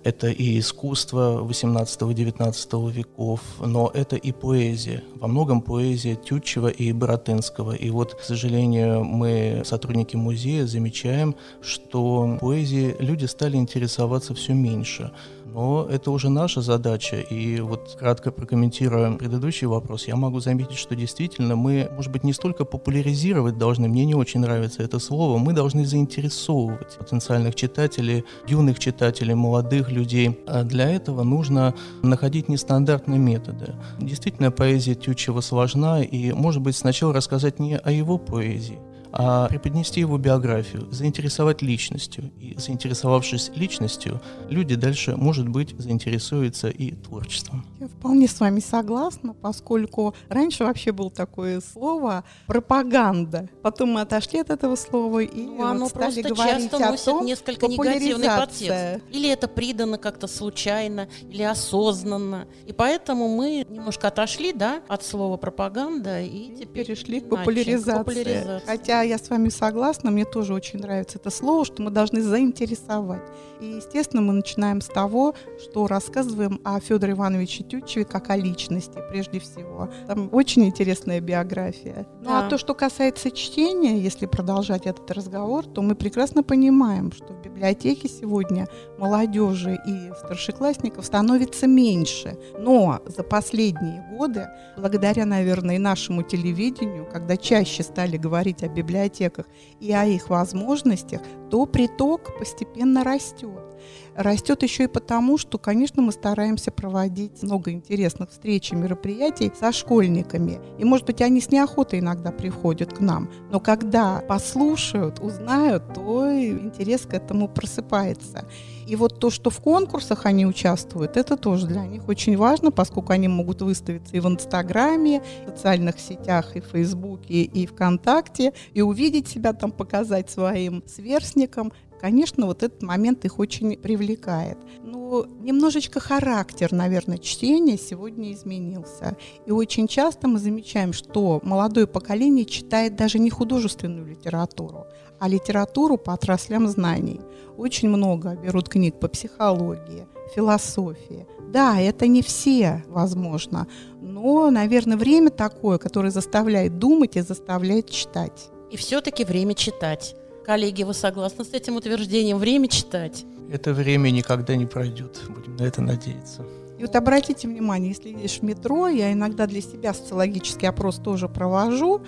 это 0.04 0.28
и 0.28 0.58
искусство 0.58 1.44
XVIII-XIX 1.44 2.90
веков, 2.90 3.40
но 3.60 3.90
это 3.94 4.16
и 4.16 4.32
поэзия. 4.32 5.04
Во 5.14 5.28
многом 5.28 5.60
поэзия 5.62 6.16
Тютчева 6.16 6.68
и 6.68 6.92
Боротынского. 6.92 7.72
И 7.72 7.88
вот, 7.90 8.14
к 8.14 8.20
сожалению, 8.20 9.04
мы, 9.04 9.62
сотрудники 9.64 10.16
музея, 10.16 10.66
замечаем, 10.66 11.36
что 11.60 12.36
поэзией 12.40 12.96
люди 12.98 13.26
стали 13.26 13.56
интересоваться 13.56 14.34
все 14.34 14.54
меньше. 14.54 15.12
Но 15.52 15.86
это 15.90 16.10
уже 16.10 16.30
наша 16.30 16.62
задача. 16.62 17.16
И 17.16 17.60
вот 17.60 17.96
кратко 17.98 18.32
прокомментируя 18.32 19.12
предыдущий 19.12 19.66
вопрос, 19.66 20.08
я 20.08 20.16
могу 20.16 20.40
заметить, 20.40 20.78
что 20.78 20.96
действительно 20.96 21.56
мы, 21.56 21.90
может 21.94 22.10
быть, 22.10 22.24
не 22.24 22.32
столько 22.32 22.64
популяризировать 22.64 23.58
должны, 23.58 23.86
мне 23.86 24.06
не 24.06 24.14
очень 24.14 24.40
нравится 24.40 24.82
это 24.82 24.98
слово, 24.98 25.36
мы 25.36 25.52
должны 25.52 25.84
заинтересовывать 25.84 26.96
потенциальных 26.98 27.54
читателей, 27.54 28.24
юных 28.46 28.78
читателей, 28.78 29.34
молодых 29.34 29.90
людей. 29.90 30.40
А 30.46 30.64
для 30.64 30.90
этого 30.90 31.22
нужно 31.22 31.74
находить 32.02 32.48
нестандартные 32.48 33.18
методы. 33.18 33.74
Действительно, 34.00 34.50
поэзия 34.50 34.94
Тютчева 34.94 35.42
сложна, 35.42 36.02
и, 36.02 36.32
может 36.32 36.62
быть, 36.62 36.76
сначала 36.76 37.12
рассказать 37.12 37.58
не 37.58 37.76
о 37.76 37.90
его 37.90 38.16
поэзии, 38.16 38.78
а 39.12 39.48
преподнести 39.48 40.00
его 40.00 40.18
биографию, 40.18 40.88
заинтересовать 40.90 41.62
личностью. 41.62 42.30
И 42.38 42.54
заинтересовавшись 42.58 43.50
личностью, 43.54 44.20
люди 44.48 44.74
дальше, 44.74 45.16
может 45.16 45.48
быть, 45.48 45.74
заинтересуются 45.78 46.68
и 46.68 46.92
творчеством. 46.92 47.64
Я 47.80 47.88
вполне 47.88 48.28
с 48.28 48.38
вами 48.40 48.60
согласна, 48.60 49.34
поскольку 49.34 50.14
раньше 50.28 50.64
вообще 50.64 50.92
было 50.92 51.10
такое 51.10 51.60
слово 51.60 52.24
пропаганда. 52.46 53.48
Потом 53.62 53.90
мы 53.90 54.02
отошли 54.02 54.40
от 54.40 54.50
этого 54.50 54.76
слова 54.76 55.20
и 55.20 55.42
ну, 55.42 55.64
оно 55.64 55.84
вот 55.84 55.90
стали 55.90 56.22
говорить 56.22 56.70
часто 56.70 56.88
о 56.88 56.96
том, 56.96 57.26
несколько 57.26 57.66
негативный 57.66 58.26
популяризация. 58.26 58.94
подтекст. 58.94 59.16
Или 59.16 59.30
это 59.30 59.48
придано 59.48 59.98
как-то 59.98 60.26
случайно, 60.26 61.08
или 61.30 61.42
осознанно. 61.42 62.46
И 62.66 62.72
поэтому 62.72 63.28
мы 63.28 63.66
немножко 63.68 64.08
отошли 64.08 64.52
да, 64.52 64.80
от 64.88 65.04
слова 65.04 65.36
пропаганда 65.36 66.20
и 66.20 66.54
теперь 66.56 66.82
перешли 66.82 67.20
к 67.20 67.28
популяризации. 67.28 67.98
популяризации. 67.98 68.66
Хотя 68.66 69.01
я 69.02 69.18
с 69.18 69.30
вами 69.30 69.48
согласна, 69.48 70.10
мне 70.10 70.24
тоже 70.24 70.54
очень 70.54 70.80
нравится 70.80 71.18
это 71.18 71.30
слово, 71.30 71.64
что 71.64 71.82
мы 71.82 71.90
должны 71.90 72.22
заинтересовать. 72.22 73.22
И, 73.60 73.66
естественно, 73.66 74.22
мы 74.22 74.32
начинаем 74.32 74.80
с 74.80 74.86
того, 74.86 75.34
что 75.62 75.86
рассказываем 75.86 76.60
о 76.64 76.80
Федоре 76.80 77.12
Ивановиче 77.12 77.62
Тютчеве 77.64 78.04
как 78.04 78.30
о 78.30 78.36
личности, 78.36 78.98
прежде 79.10 79.38
всего. 79.38 79.88
Там 80.06 80.28
очень 80.32 80.64
интересная 80.64 81.20
биография. 81.20 82.06
Ну 82.20 82.30
Да. 82.30 82.46
а 82.46 82.48
то, 82.48 82.58
что 82.58 82.74
касается 82.74 83.30
чтения, 83.30 83.98
если 83.98 84.26
продолжать 84.26 84.86
этот 84.86 85.10
разговор, 85.10 85.64
то 85.66 85.82
мы 85.82 85.94
прекрасно 85.94 86.42
понимаем, 86.42 87.12
что 87.12 87.32
в 87.32 87.42
библиотеке 87.42 88.08
сегодня 88.08 88.66
молодежи 88.98 89.78
и 89.86 90.12
старшеклассников 90.18 91.04
становится 91.06 91.66
меньше. 91.66 92.36
Но 92.58 93.00
за 93.06 93.22
последние 93.22 94.04
годы, 94.16 94.48
благодаря, 94.76 95.24
наверное, 95.26 95.76
и 95.76 95.78
нашему 95.78 96.22
телевидению, 96.22 97.06
когда 97.12 97.36
чаще 97.36 97.82
стали 97.82 98.16
говорить 98.16 98.62
о 98.62 98.68
библиотеках 98.92 99.46
и 99.80 99.92
о 99.92 100.04
их 100.04 100.28
возможностях, 100.28 101.20
то 101.50 101.66
приток 101.66 102.36
постепенно 102.38 103.04
растет. 103.04 103.71
Растет 104.16 104.62
еще 104.62 104.84
и 104.84 104.88
потому, 104.88 105.38
что, 105.38 105.58
конечно, 105.58 106.02
мы 106.02 106.12
стараемся 106.12 106.70
проводить 106.70 107.42
много 107.42 107.70
интересных 107.70 108.30
встреч 108.30 108.72
и 108.72 108.76
мероприятий 108.76 109.50
со 109.58 109.72
школьниками. 109.72 110.60
И, 110.78 110.84
может 110.84 111.06
быть, 111.06 111.22
они 111.22 111.40
с 111.40 111.50
неохотой 111.50 112.00
иногда 112.00 112.30
приходят 112.30 112.92
к 112.92 113.00
нам. 113.00 113.30
Но 113.50 113.60
когда 113.60 114.20
послушают, 114.28 115.20
узнают, 115.20 115.94
то 115.94 116.30
интерес 116.30 117.02
к 117.02 117.14
этому 117.14 117.48
просыпается. 117.48 118.44
И 118.86 118.96
вот 118.96 119.18
то, 119.20 119.30
что 119.30 119.48
в 119.48 119.60
конкурсах 119.60 120.26
они 120.26 120.44
участвуют, 120.44 121.16
это 121.16 121.36
тоже 121.36 121.66
для 121.66 121.86
них 121.86 122.08
очень 122.08 122.36
важно, 122.36 122.70
поскольку 122.70 123.12
они 123.12 123.28
могут 123.28 123.62
выставиться 123.62 124.16
и 124.16 124.20
в 124.20 124.26
Инстаграме, 124.26 125.22
в 125.46 125.50
социальных 125.50 125.98
сетях, 125.98 126.56
и 126.56 126.60
в 126.60 126.66
Фейсбуке, 126.66 127.42
и 127.42 127.66
ВКонтакте, 127.66 128.52
и 128.74 128.82
увидеть 128.82 129.28
себя 129.28 129.52
там, 129.52 129.70
показать 129.70 130.30
своим 130.30 130.82
сверстникам. 130.86 131.72
Конечно, 132.02 132.46
вот 132.46 132.64
этот 132.64 132.82
момент 132.82 133.24
их 133.24 133.38
очень 133.38 133.76
привлекает. 133.76 134.58
Но 134.82 135.24
немножечко 135.40 136.00
характер, 136.00 136.72
наверное, 136.72 137.18
чтения 137.18 137.78
сегодня 137.78 138.32
изменился. 138.32 139.16
И 139.46 139.52
очень 139.52 139.86
часто 139.86 140.26
мы 140.26 140.40
замечаем, 140.40 140.92
что 140.92 141.40
молодое 141.44 141.86
поколение 141.86 142.44
читает 142.44 142.96
даже 142.96 143.20
не 143.20 143.30
художественную 143.30 144.04
литературу, 144.04 144.86
а 145.20 145.28
литературу 145.28 145.96
по 145.96 146.12
отраслям 146.12 146.66
знаний. 146.66 147.20
Очень 147.56 147.88
много 147.88 148.34
берут 148.34 148.68
книг 148.68 148.98
по 148.98 149.06
психологии, 149.06 150.08
философии. 150.34 151.28
Да, 151.52 151.80
это 151.80 152.08
не 152.08 152.22
все, 152.22 152.82
возможно, 152.88 153.68
но, 154.00 154.50
наверное, 154.50 154.96
время 154.96 155.30
такое, 155.30 155.78
которое 155.78 156.10
заставляет 156.10 156.78
думать 156.80 157.16
и 157.16 157.20
заставляет 157.20 157.90
читать. 157.90 158.50
И 158.72 158.76
все-таки 158.76 159.24
время 159.24 159.54
читать. 159.54 160.16
Коллеги, 160.44 160.82
вы 160.82 160.92
согласны 160.92 161.44
с 161.44 161.52
этим 161.52 161.76
утверждением? 161.76 162.38
Время 162.38 162.68
читать. 162.68 163.24
Это 163.52 163.72
время 163.72 164.10
никогда 164.10 164.56
не 164.56 164.66
пройдет, 164.66 165.20
будем 165.28 165.56
на 165.56 165.62
это 165.62 165.82
надеяться. 165.82 166.44
И 166.78 166.82
вот 166.82 166.96
обратите 166.96 167.46
внимание, 167.46 167.90
если 167.90 168.08
едешь 168.08 168.38
в 168.38 168.42
метро, 168.42 168.88
я 168.88 169.12
иногда 169.12 169.46
для 169.46 169.60
себя 169.60 169.94
социологический 169.94 170.68
опрос 170.68 170.96
тоже 170.96 171.28
провожу, 171.28 172.02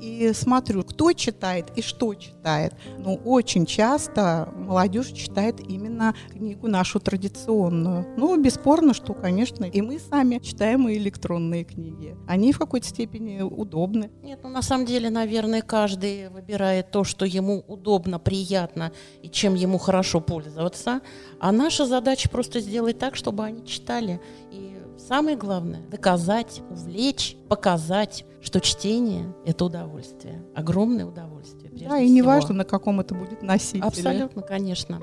и 0.00 0.32
смотрю, 0.32 0.84
кто 0.84 1.12
читает 1.12 1.66
и 1.76 1.82
что 1.82 2.14
читает. 2.14 2.74
Ну, 2.98 3.20
очень 3.24 3.66
часто 3.66 4.52
молодежь 4.56 5.08
читает 5.12 5.60
именно 5.60 6.14
книгу 6.30 6.68
нашу 6.68 7.00
традиционную. 7.00 8.06
Ну, 8.16 8.40
бесспорно, 8.40 8.94
что, 8.94 9.14
конечно, 9.14 9.64
и 9.64 9.80
мы 9.80 9.98
сами 9.98 10.38
читаем 10.38 10.88
и 10.88 10.96
электронные 10.96 11.64
книги. 11.64 12.16
Они 12.26 12.52
в 12.52 12.58
какой-то 12.58 12.86
степени 12.86 13.40
удобны. 13.40 14.10
Нет, 14.22 14.40
ну 14.42 14.48
на 14.48 14.62
самом 14.62 14.86
деле, 14.86 15.10
наверное, 15.10 15.62
каждый 15.62 16.28
выбирает 16.30 16.90
то, 16.90 17.04
что 17.04 17.24
ему 17.24 17.64
удобно, 17.66 18.18
приятно 18.18 18.92
и 19.22 19.28
чем 19.28 19.54
ему 19.54 19.78
хорошо 19.78 20.20
пользоваться. 20.20 21.00
А 21.40 21.52
наша 21.52 21.86
задача 21.86 22.28
просто 22.28 22.60
сделать 22.60 22.98
так, 22.98 23.16
чтобы 23.16 23.44
они 23.44 23.66
читали. 23.66 24.20
И 24.50 24.77
самое 25.08 25.36
главное– 25.36 25.80
доказать, 25.90 26.62
увлечь, 26.70 27.36
показать, 27.48 28.24
что 28.42 28.60
чтение– 28.60 29.34
это 29.46 29.64
удовольствие, 29.64 30.44
огромное 30.54 31.06
удовольствие. 31.06 31.70
да, 31.88 31.98
и 31.98 32.08
не 32.08 32.20
всего. 32.20 32.28
важно, 32.28 32.54
на 32.54 32.64
каком 32.64 33.00
это 33.00 33.14
будет 33.14 33.42
носителе. 33.42 33.82
Абсолютно, 33.84 34.42
конечно. 34.42 35.00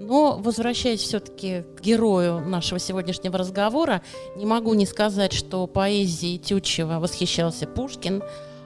Но, 0.00 0.38
возвращаясь 0.40 1.00
все-таки 1.00 1.62
к 1.76 1.80
герою 1.80 2.40
нашего 2.40 2.80
сегодняшнего 2.80 3.38
разговора, 3.38 4.02
не 4.36 4.44
могу 4.44 4.74
не 4.74 4.86
сказать, 4.86 5.32
что 5.32 5.66
поэзией 5.68 6.38
Тютчева 6.38 6.98
восхищался 6.98 7.66
Пушкин, 7.66 8.22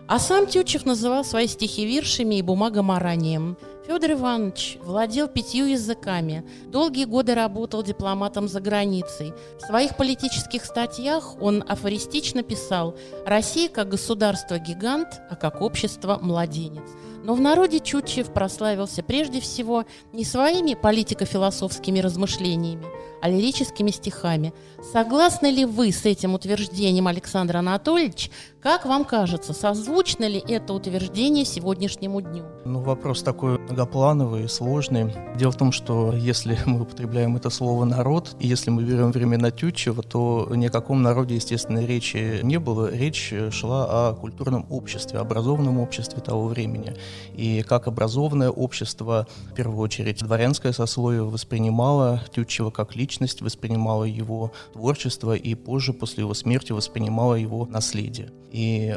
а 0.07 0.19
сам 0.19 0.47
Тютчев 0.47 0.87
называл 0.87 1.23
свои 1.23 1.47
стихи 1.47 1.85
виршами 1.85 2.37
и 2.37 2.43
бумагоморанием. 2.43 3.59
Федор 3.89 4.13
Иванович 4.13 4.77
владел 4.83 5.29
пятью 5.29 5.65
языками, 5.65 6.45
долгие 6.67 7.07
годы 7.07 7.35
работал 7.35 7.83
дипломатом 7.83 8.47
за 8.47 8.61
границей. 8.61 9.33
В 9.59 9.63
своих 9.63 9.97
политических 9.97 10.67
статьях 10.67 11.41
он 11.41 11.65
афористично 11.67 12.43
писал 12.43 12.95
«Россия 13.25 13.71
как 13.71 13.89
государство-гигант, 13.89 15.09
а 15.31 15.37
как 15.37 15.63
общество-младенец». 15.63 16.85
Но 17.25 17.35
в 17.35 17.41
народе 17.41 17.81
Чутчев 17.81 18.31
прославился 18.33 19.03
прежде 19.03 19.41
всего 19.41 19.87
не 20.13 20.27
своими 20.27 20.75
политико-философскими 20.75 22.01
размышлениями, 22.01 22.85
а 23.23 23.29
лирическими 23.31 23.91
стихами. 23.91 24.53
Согласны 24.93 25.47
ли 25.47 25.65
вы 25.65 25.93
с 25.93 26.05
этим 26.05 26.35
утверждением, 26.35 27.07
Александр 27.07 27.57
Анатольевич? 27.57 28.31
Как 28.61 28.87
вам 28.87 29.05
кажется, 29.05 29.53
созвучно 29.53 30.25
ли 30.25 30.43
это 30.49 30.73
утверждение 30.73 31.45
сегодняшнему 31.45 32.21
дню? 32.21 32.43
Ну, 32.65 32.81
вопрос 32.81 33.23
такой 33.23 33.57
многоплановый 33.57 34.47
и 34.47 34.49
сложный. 34.49 35.15
Дело 35.37 35.53
в 35.53 35.57
том, 35.57 35.71
что 35.71 36.13
если 36.13 36.59
мы 36.67 36.83
употребляем 36.83 37.37
это 37.37 37.51
слово 37.51 37.85
«народ», 37.85 38.35
и 38.41 38.49
если 38.49 38.71
мы 38.71 38.83
берем 38.83 39.13
времена 39.13 39.53
Тютчева, 39.53 40.03
то 40.03 40.51
ни 40.57 40.67
о 40.67 40.71
каком 40.71 41.03
народе, 41.03 41.37
естественно, 41.37 41.87
речи 41.87 42.41
не 42.43 42.59
было. 42.59 42.93
Речь 42.93 43.33
шла 43.53 44.09
о 44.09 44.15
культурном 44.15 44.67
обществе, 44.71 45.21
образованном 45.21 45.79
обществе 45.79 46.21
того 46.21 46.49
времени. 46.49 46.97
И 47.35 47.63
как 47.63 47.87
образованное 47.87 48.51
общество, 48.51 49.29
в 49.53 49.55
первую 49.55 49.79
очередь, 49.79 50.19
дворянское 50.19 50.73
сословие 50.73 51.23
воспринимало 51.23 52.23
Тютчева 52.35 52.71
как 52.71 52.97
личность, 52.97 53.41
воспринимало 53.41 54.03
его 54.03 54.51
творчество 54.73 55.37
и 55.37 55.55
позже, 55.55 55.93
после 55.93 56.25
его 56.25 56.35
смерти, 56.35 56.73
воспринимало 56.73 57.37
его 57.37 57.65
наследие. 57.67 58.33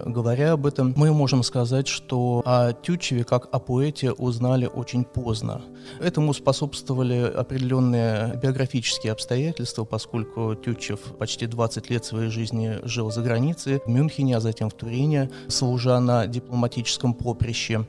Говоря 0.05 0.53
об 0.53 0.65
этом, 0.65 0.93
мы 0.95 1.13
можем 1.13 1.43
сказать, 1.43 1.87
что 1.87 2.41
о 2.45 2.73
Тютчеве 2.73 3.23
как 3.23 3.47
о 3.51 3.59
поэте 3.59 4.11
узнали 4.11 4.65
очень 4.65 5.03
поздно. 5.03 5.61
Этому 5.99 6.33
способствовали 6.33 7.31
определенные 7.35 8.39
биографические 8.41 9.13
обстоятельства, 9.13 9.83
поскольку 9.83 10.55
Тютчев 10.55 10.99
почти 11.17 11.47
20 11.47 11.89
лет 11.89 12.05
своей 12.05 12.29
жизни 12.29 12.79
жил 12.83 13.11
за 13.11 13.21
границей, 13.21 13.81
в 13.85 13.89
Мюнхене, 13.89 14.37
а 14.37 14.39
затем 14.39 14.69
в 14.69 14.73
Турине, 14.73 15.29
служа 15.47 15.99
на 15.99 16.27
дипломатическом 16.27 17.13
поприще. 17.13 17.85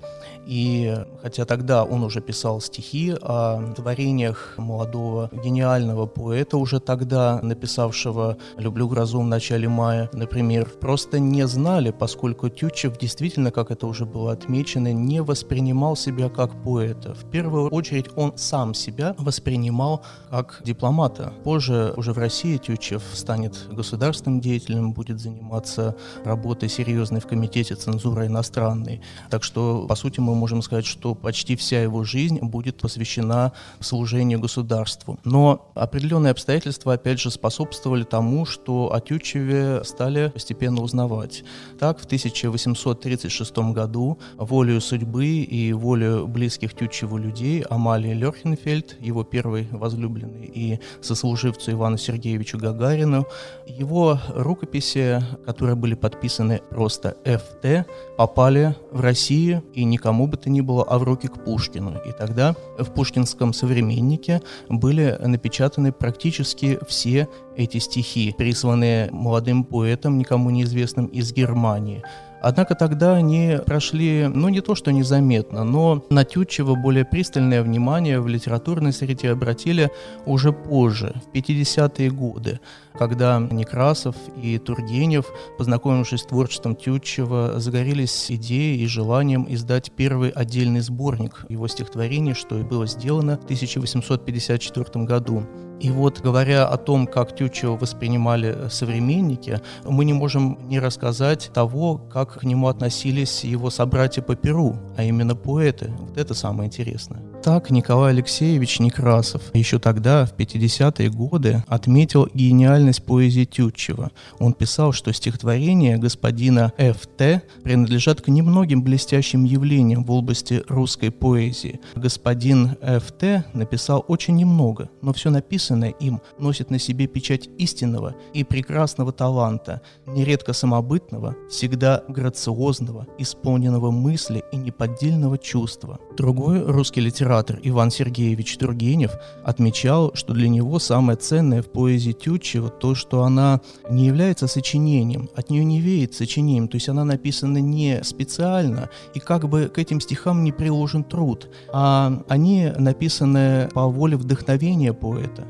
И 0.47 0.95
хотя 1.23 1.45
тогда 1.45 1.85
он 1.85 2.03
уже 2.03 2.21
писал 2.21 2.61
стихи 2.61 3.15
о 3.21 3.73
творениях 3.75 4.55
молодого 4.57 5.31
гениального 5.33 6.07
поэта, 6.07 6.57
уже 6.57 6.81
тогда 6.81 7.41
написавшего 7.43 8.37
«Люблю 8.57 8.89
грозу 8.89 9.21
в 9.21 9.27
начале 9.27 9.69
мая», 9.69 10.11
например, 10.13 10.69
просто 10.81 11.19
не 11.19 11.47
знали, 11.53 11.91
поскольку 11.91 12.49
Тютчев 12.49 12.99
действительно, 12.99 13.51
как 13.51 13.71
это 13.71 13.87
уже 13.87 14.07
было 14.07 14.33
отмечено, 14.33 14.93
не 14.93 15.23
воспринимал 15.23 15.97
себя 15.97 16.29
как 16.29 16.51
поэта. 16.63 17.15
В 17.15 17.25
первую 17.31 17.69
очередь 17.69 18.07
он 18.17 18.33
сам 18.37 18.75
себя 18.75 19.15
воспринимал 19.19 20.03
как 20.31 20.63
дипломата. 20.65 21.33
Позже 21.45 21.93
уже 21.97 22.13
в 22.13 22.19
России 22.19 22.57
Тютчев 22.57 23.03
станет 23.13 23.69
государственным 23.71 24.41
деятелем, 24.41 24.93
будет 24.93 25.21
заниматься 25.21 25.95
работой 26.25 26.69
серьезной 26.69 27.21
в 27.21 27.27
комитете 27.27 27.75
цензуры 27.75 28.27
иностранной. 28.27 29.03
Так 29.29 29.45
что, 29.45 29.87
по 29.87 29.95
сути, 29.95 30.21
мы 30.21 30.35
можем 30.35 30.63
сказать, 30.63 30.87
что 30.87 31.15
почти 31.15 31.55
вся 31.57 31.83
его 31.83 32.03
жизнь 32.05 32.39
будет 32.41 32.79
посвящена 32.79 33.53
служению 33.81 34.41
государству. 34.41 35.19
Но 35.25 35.71
определенные 35.75 36.31
обстоятельства, 36.31 36.95
опять 36.95 37.21
же, 37.21 37.31
способствовали 37.31 38.05
тому, 38.05 38.47
что 38.47 38.93
о 38.95 39.01
Тютчеве 39.01 39.85
стали 39.85 40.29
постепенно 40.29 40.83
узнавать 40.83 41.42
делать. 41.43 41.79
Так, 41.79 41.99
в 41.99 42.05
1836 42.05 43.59
году 43.73 44.19
волею 44.37 44.81
судьбы 44.81 45.27
и 45.27 45.73
волею 45.73 46.29
близких 46.29 46.75
Тютчеву 46.75 47.19
людей 47.19 47.63
Амалии 47.63 48.15
Лерхенфельд, 48.15 48.97
его 49.01 49.25
первый 49.25 49.69
возлюбленный 49.71 50.47
и 50.47 50.81
сослуживцу 51.01 51.73
Ивану 51.73 51.99
Сергеевичу 51.99 52.59
Гагарину, 52.59 53.27
его 53.67 54.19
рукописи, 54.29 55.23
которые 55.45 55.77
были 55.77 55.95
подписаны 55.95 56.61
просто 56.71 57.17
ФТ, 57.25 57.87
попали 58.17 58.77
в 58.91 59.01
Россию 59.01 59.65
и 59.75 59.85
никому 59.85 60.27
бы 60.27 60.37
то 60.37 60.51
ни 60.51 60.61
было, 60.61 60.85
а 60.85 60.99
в 60.99 61.03
руки 61.03 61.29
к 61.29 61.45
Пушкину. 61.45 61.99
И 62.07 62.13
тогда 62.13 62.55
в 62.79 62.91
пушкинском 62.93 63.53
«Современнике» 63.53 64.43
были 64.69 65.19
напечатаны 65.21 65.93
практически 65.93 66.79
все 66.89 67.29
эти 67.57 67.79
стихи, 67.79 68.35
присланные 68.37 69.11
молодым 69.11 69.65
поэтом, 69.65 70.19
никому 70.19 70.51
неизвестным 70.51 71.07
из 71.07 71.32
Германии. 71.33 72.03
Однако 72.43 72.75
тогда 72.75 73.15
они 73.15 73.59
прошли, 73.65 74.27
ну 74.27 74.49
не 74.49 74.61
то 74.61 74.75
что 74.75 74.91
незаметно, 74.91 75.63
но 75.63 76.05
на 76.11 76.25
Тютчева 76.25 76.75
более 76.75 77.05
пристальное 77.05 77.63
внимание 77.63 78.21
в 78.21 78.27
литературной 78.27 78.93
среде 78.93 79.31
обратили 79.31 79.93
уже 80.27 80.53
позже, 80.53 81.15
в 81.25 81.35
50-е 81.35 82.11
годы, 82.11 82.59
когда 82.99 83.39
Некрасов 83.39 84.17
и 84.43 84.59
Тургенев, 84.59 85.27
познакомившись 85.57 86.23
с 86.23 86.27
творчеством 86.27 86.75
Тютчева, 86.75 87.61
загорелись 87.61 88.31
идеей 88.33 88.83
и 88.83 88.87
желанием 88.89 89.47
издать 89.49 89.93
первый 89.93 90.31
отдельный 90.31 90.81
сборник 90.81 91.47
его 91.49 91.69
стихотворений, 91.69 92.35
что 92.35 92.59
и 92.59 92.65
было 92.65 92.89
сделано 92.89 93.39
в 93.39 93.45
1854 93.45 95.05
году. 95.05 95.45
И 95.83 95.91
вот, 95.91 96.21
говоря 96.21 96.69
о 96.69 96.77
том, 96.77 97.09
как 97.09 97.35
Тютчева 97.35 97.77
воспринимали 97.77 98.69
современники, 98.71 99.61
мы 99.85 100.05
не 100.05 100.13
можем 100.13 100.57
не 100.69 100.79
рассказать 100.79 101.51
того, 101.53 101.99
как 101.99 102.32
к 102.41 102.45
нему 102.45 102.69
относились 102.69 103.45
его 103.45 103.71
собратья 103.71 104.23
по 104.23 104.37
Перу, 104.37 104.77
а 104.97 105.03
именно 105.03 105.35
поэты. 105.35 105.93
Вот 105.99 106.17
это 106.19 106.35
самое 106.35 106.67
интересное. 106.69 107.32
Так 107.43 107.71
Николай 107.71 108.13
Алексеевич 108.13 108.79
Некрасов 108.79 109.43
еще 109.53 109.81
тогда, 109.81 110.27
в 110.27 110.37
50-е 110.37 111.11
годы, 111.11 111.65
отметил 111.67 112.29
гениальность 112.33 113.05
поэзии 113.05 113.45
Тютчева. 113.45 114.13
Он 114.39 114.53
писал, 114.53 114.93
что 114.93 115.13
стихотворения 115.13 115.97
господина 115.97 116.73
Ф.Т. 116.79 117.43
принадлежат 117.65 118.21
к 118.21 118.29
немногим 118.29 118.85
блестящим 118.85 119.43
явлениям 119.43 120.05
в 120.05 120.13
области 120.13 120.63
русской 120.69 121.11
поэзии. 121.11 121.81
Господин 121.97 122.77
Ф.Т. 122.81 123.45
написал 123.55 124.05
очень 124.07 124.37
немного, 124.37 124.89
но 125.01 125.13
все 125.13 125.31
написанное 125.31 125.91
им 125.99 126.21
носит 126.39 126.71
на 126.71 126.79
себе 126.79 127.09
печать 127.09 127.49
истинного 127.59 128.15
и 128.35 128.45
прекрасного 128.45 129.11
таланта, 129.11 129.81
нередко 130.07 130.53
самобытного, 130.53 131.35
всегда 131.51 132.05
грациозного, 132.07 133.09
исполненного 133.19 133.91
мысли 133.91 134.45
и 134.53 134.57
неподдельного 134.57 135.39
чувства. 135.39 135.99
Другой 136.17 136.63
русский 136.63 137.01
литератор 137.01 137.32
литератор 137.33 137.59
Иван 137.63 137.91
Сергеевич 137.91 138.59
Тургенев 138.59 139.13
отмечал, 139.43 140.13
что 140.15 140.35
для 140.35 140.51
него 140.51 140.79
самое 140.79 141.17
ценное 141.17 141.63
в 141.63 141.71
поэзии 141.71 142.13
Тютчева 142.13 142.69
то, 142.69 142.95
что 142.95 143.23
она 143.23 143.63
не 143.89 144.05
является 144.05 144.47
сочинением, 144.47 145.31
от 145.35 145.49
нее 145.49 145.65
не 145.65 145.81
веет 145.81 146.13
сочинением, 146.13 146.69
то 146.69 146.77
есть 146.77 146.91
она 146.91 147.05
написана 147.05 147.57
не 147.57 148.05
специально, 148.05 148.91
и 149.15 149.19
как 149.19 149.49
бы 149.49 149.71
к 149.75 149.79
этим 149.79 150.03
стихам 150.03 150.45
не 150.45 150.53
приложен 150.53 151.05
труд, 151.05 151.49
а 151.73 152.23
они 152.29 152.71
написаны 152.77 153.71
по 153.73 153.87
воле 153.87 154.19
вдохновения 154.19 154.93
поэта. 154.93 155.47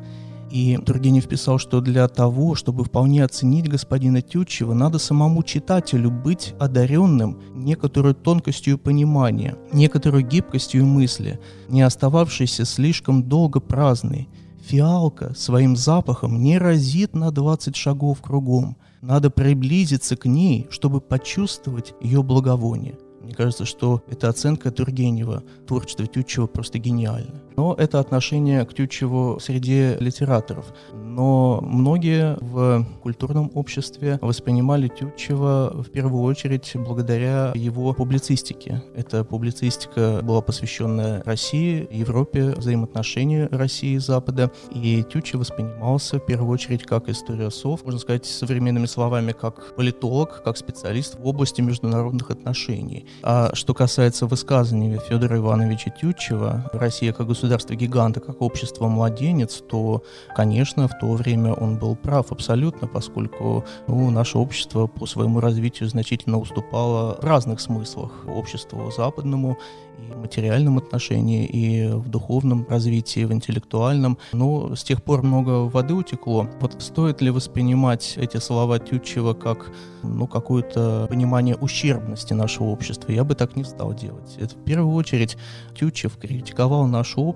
И 0.53 0.79
Тургенев 0.85 1.29
писал, 1.29 1.59
что 1.59 1.81
для 1.81 2.07
того, 2.09 2.55
чтобы 2.55 2.85
вполне 2.85 3.25
оценить 3.25 3.71
господина 3.71 4.21
Тютчева, 4.21 4.75
надо 4.75 4.99
самому 4.99 5.43
читателю 5.43 6.11
быть 6.11 6.55
одаренным 6.61 7.41
некоторой 7.55 8.13
тонкостью 8.13 8.77
понимания, 8.77 9.57
некоторой 9.73 10.23
гибкостью 10.23 10.85
мысли, 10.85 11.41
не 11.71 11.81
остававшейся 11.81 12.67
слишком 12.67 13.23
долго 13.23 13.61
праздной. 13.61 14.29
Фиалка 14.63 15.33
своим 15.35 15.75
запахом 15.75 16.43
не 16.43 16.59
разит 16.59 17.15
на 17.15 17.31
20 17.31 17.75
шагов 17.75 18.21
кругом. 18.21 18.77
Надо 19.01 19.31
приблизиться 19.31 20.17
к 20.17 20.27
ней, 20.27 20.67
чтобы 20.69 21.01
почувствовать 21.01 21.95
ее 22.03 22.23
благовоние. 22.23 22.99
Мне 23.23 23.35
кажется, 23.35 23.65
что 23.65 24.03
эта 24.11 24.29
оценка 24.29 24.71
Тургенева, 24.71 25.45
творчество 25.67 26.07
Тютчева 26.07 26.47
просто 26.47 26.79
гениально. 26.79 27.41
Но 27.57 27.75
это 27.75 28.01
отношение 28.01 28.65
к 28.65 28.75
Тютчеву 28.75 29.39
среди 29.41 29.95
литераторов. 30.01 30.73
Но 30.93 31.61
многие 31.63 32.37
в 32.41 32.87
культурном 33.03 33.51
обществе 33.55 34.19
воспринимали 34.23 34.89
Тютчева 34.89 35.73
в 35.75 35.91
первую 35.91 36.23
очередь 36.23 36.73
благодаря 36.75 37.53
его 37.55 37.93
публицистике. 37.93 38.83
Эта 38.97 39.25
публицистика 39.25 40.21
была 40.23 40.41
посвящена 40.41 41.23
России, 41.27 41.87
Европе, 41.91 42.55
взаимоотношению 42.57 43.49
России 43.51 43.95
и 43.95 43.99
Запада. 43.99 44.51
И 44.71 45.03
Тютчев 45.03 45.41
воспринимался 45.41 46.19
в 46.19 46.25
первую 46.25 46.51
очередь 46.51 46.85
как 46.85 47.09
историософ, 47.09 47.85
можно 47.85 48.01
сказать 48.01 48.25
современными 48.25 48.87
словами, 48.87 49.33
как 49.33 49.75
политолог, 49.77 50.43
как 50.43 50.57
специалист 50.57 51.19
в 51.19 51.27
области 51.27 51.61
международных 51.61 52.31
отношений. 52.31 53.07
А 53.23 53.55
что 53.55 53.75
касается 53.75 54.27
высказываний 54.27 54.99
Федора 55.09 55.37
Ивановича 55.37 55.91
Тютчева, 55.91 56.71
Россия 56.73 57.13
как 57.13 57.27
государство 57.27 57.42
государства-гиганта, 57.43 58.21
как 58.21 58.41
общество-младенец, 58.41 59.63
то, 59.69 60.03
конечно, 60.37 60.87
в 60.87 60.97
то 61.01 61.13
время 61.13 61.53
он 61.53 61.77
был 61.77 61.97
прав 61.97 62.31
абсолютно, 62.31 62.87
поскольку 62.87 63.65
ну, 63.89 64.11
наше 64.11 64.39
общество 64.39 64.87
по 64.87 65.07
своему 65.07 65.41
развитию 65.41 65.89
значительно 65.89 66.39
уступало 66.39 67.19
в 67.21 67.25
разных 67.25 67.61
смыслах 67.61 68.13
обществу 68.29 68.93
западному 68.97 69.59
и 69.99 70.13
в 70.13 70.19
материальном 70.19 70.79
отношении, 70.79 71.47
и 71.47 71.89
в 71.89 72.09
духовном 72.09 72.67
развитии, 72.69 73.25
в 73.25 73.33
интеллектуальном. 73.33 74.19
Но 74.33 74.75
с 74.75 74.85
тех 74.85 75.03
пор 75.03 75.23
много 75.23 75.69
воды 75.69 75.95
утекло. 75.95 76.49
Вот 76.61 76.81
стоит 76.81 77.21
ли 77.21 77.31
воспринимать 77.31 78.15
эти 78.17 78.39
слова 78.39 78.79
Тютчева 78.79 79.35
как 79.35 79.71
ну, 80.03 80.27
какое-то 80.27 81.07
понимание 81.09 81.57
ущербности 81.57 82.35
нашего 82.35 82.69
общества? 82.69 83.13
Я 83.13 83.25
бы 83.25 83.35
так 83.35 83.57
не 83.57 83.65
стал 83.65 83.95
делать. 83.95 84.37
Это 84.39 84.55
в 84.55 84.65
первую 84.65 84.95
очередь 84.95 85.37
Тютчев 85.75 86.17
критиковал 86.17 86.87
наше 86.87 87.21
общество 87.21 87.32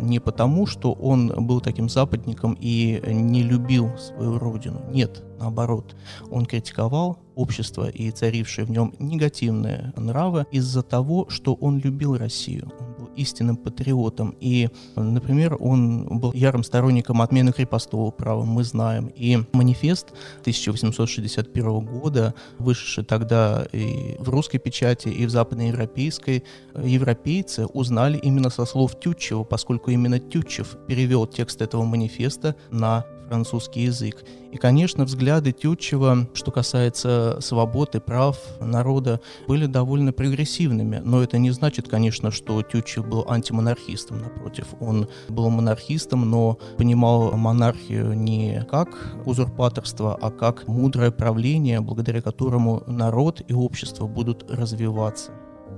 не 0.00 0.18
потому, 0.18 0.66
что 0.66 0.92
он 0.92 1.46
был 1.46 1.60
таким 1.60 1.88
западником 1.88 2.56
и 2.58 3.00
не 3.06 3.42
любил 3.42 3.90
свою 3.98 4.38
родину. 4.38 4.80
Нет, 4.90 5.22
наоборот. 5.38 5.96
Он 6.30 6.46
критиковал 6.46 7.18
общество 7.34 7.88
и 7.88 8.10
царившие 8.10 8.64
в 8.64 8.70
нем 8.70 8.94
негативные 8.98 9.92
нравы 9.96 10.46
из-за 10.50 10.82
того, 10.82 11.26
что 11.28 11.54
он 11.54 11.78
любил 11.78 12.16
Россию. 12.16 12.72
Он 12.95 12.95
истинным 13.16 13.56
патриотом. 13.56 14.34
И, 14.40 14.68
например, 14.94 15.56
он 15.58 16.06
был 16.18 16.32
ярым 16.32 16.62
сторонником 16.62 17.22
отмены 17.22 17.52
крепостного 17.52 18.10
права, 18.10 18.44
мы 18.44 18.64
знаем. 18.64 19.10
И 19.14 19.38
манифест 19.52 20.12
1861 20.40 21.80
года, 21.80 22.34
вышедший 22.58 23.04
тогда 23.04 23.66
и 23.72 24.16
в 24.18 24.28
русской 24.28 24.58
печати, 24.58 25.08
и 25.08 25.26
в 25.26 25.30
западноевропейской, 25.30 26.44
европейцы 26.82 27.66
узнали 27.66 28.18
именно 28.18 28.50
со 28.50 28.64
слов 28.64 28.98
Тютчева, 28.98 29.44
поскольку 29.44 29.90
именно 29.90 30.18
Тютчев 30.18 30.76
перевел 30.86 31.26
текст 31.26 31.62
этого 31.62 31.84
манифеста 31.84 32.54
на 32.70 33.04
французский 33.26 33.82
язык. 33.82 34.24
И, 34.52 34.58
конечно, 34.58 35.04
взгляды 35.04 35.52
Тютчева, 35.52 36.28
что 36.34 36.50
касается 36.50 37.38
свободы, 37.40 38.00
прав 38.00 38.38
народа, 38.60 39.20
были 39.46 39.66
довольно 39.66 40.12
прогрессивными. 40.12 41.00
Но 41.04 41.22
это 41.22 41.38
не 41.38 41.50
значит, 41.50 41.88
конечно, 41.88 42.30
что 42.30 42.62
Тютчев 42.62 43.06
был 43.06 43.26
антимонархистом. 43.28 44.22
Напротив, 44.22 44.68
он 44.80 45.08
был 45.28 45.50
монархистом, 45.50 46.28
но 46.28 46.58
понимал 46.78 47.32
монархию 47.32 48.14
не 48.14 48.64
как 48.70 48.88
узурпаторство, 49.24 50.14
а 50.14 50.30
как 50.30 50.66
мудрое 50.68 51.10
правление, 51.10 51.80
благодаря 51.80 52.22
которому 52.22 52.82
народ 52.86 53.42
и 53.46 53.52
общество 53.52 54.06
будут 54.06 54.50
развиваться. 54.50 55.32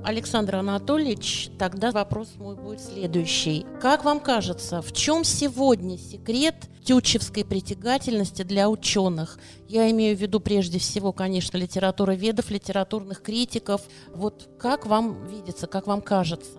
Александр 0.05 0.57
Анатольевич, 0.57 1.51
тогда 1.59 1.91
вопрос 1.91 2.35
мой 2.39 2.57
будет 2.57 2.81
следующий. 2.81 3.67
Как 3.81 4.05
вам 4.05 4.21
кажется, 4.21 4.81
в 4.81 4.93
чем 4.93 5.25
сегодня 5.25 5.99
секрет 5.99 6.69
тютчевской 6.83 7.45
притягательности 7.45 8.43
для 8.43 8.71
ученых? 8.71 9.39
Я 9.67 9.91
имею 9.91 10.17
в 10.17 10.21
виду 10.21 10.41
прежде 10.41 10.79
всего, 10.79 11.13
конечно, 11.13 11.57
литературоведов, 11.57 12.51
литературных 12.51 13.23
критиков. 13.23 13.83
Вот 14.15 14.49
как 14.59 14.87
вам 14.87 15.27
видится, 15.27 15.67
как 15.67 15.87
вам 15.87 16.01
кажется? 16.01 16.59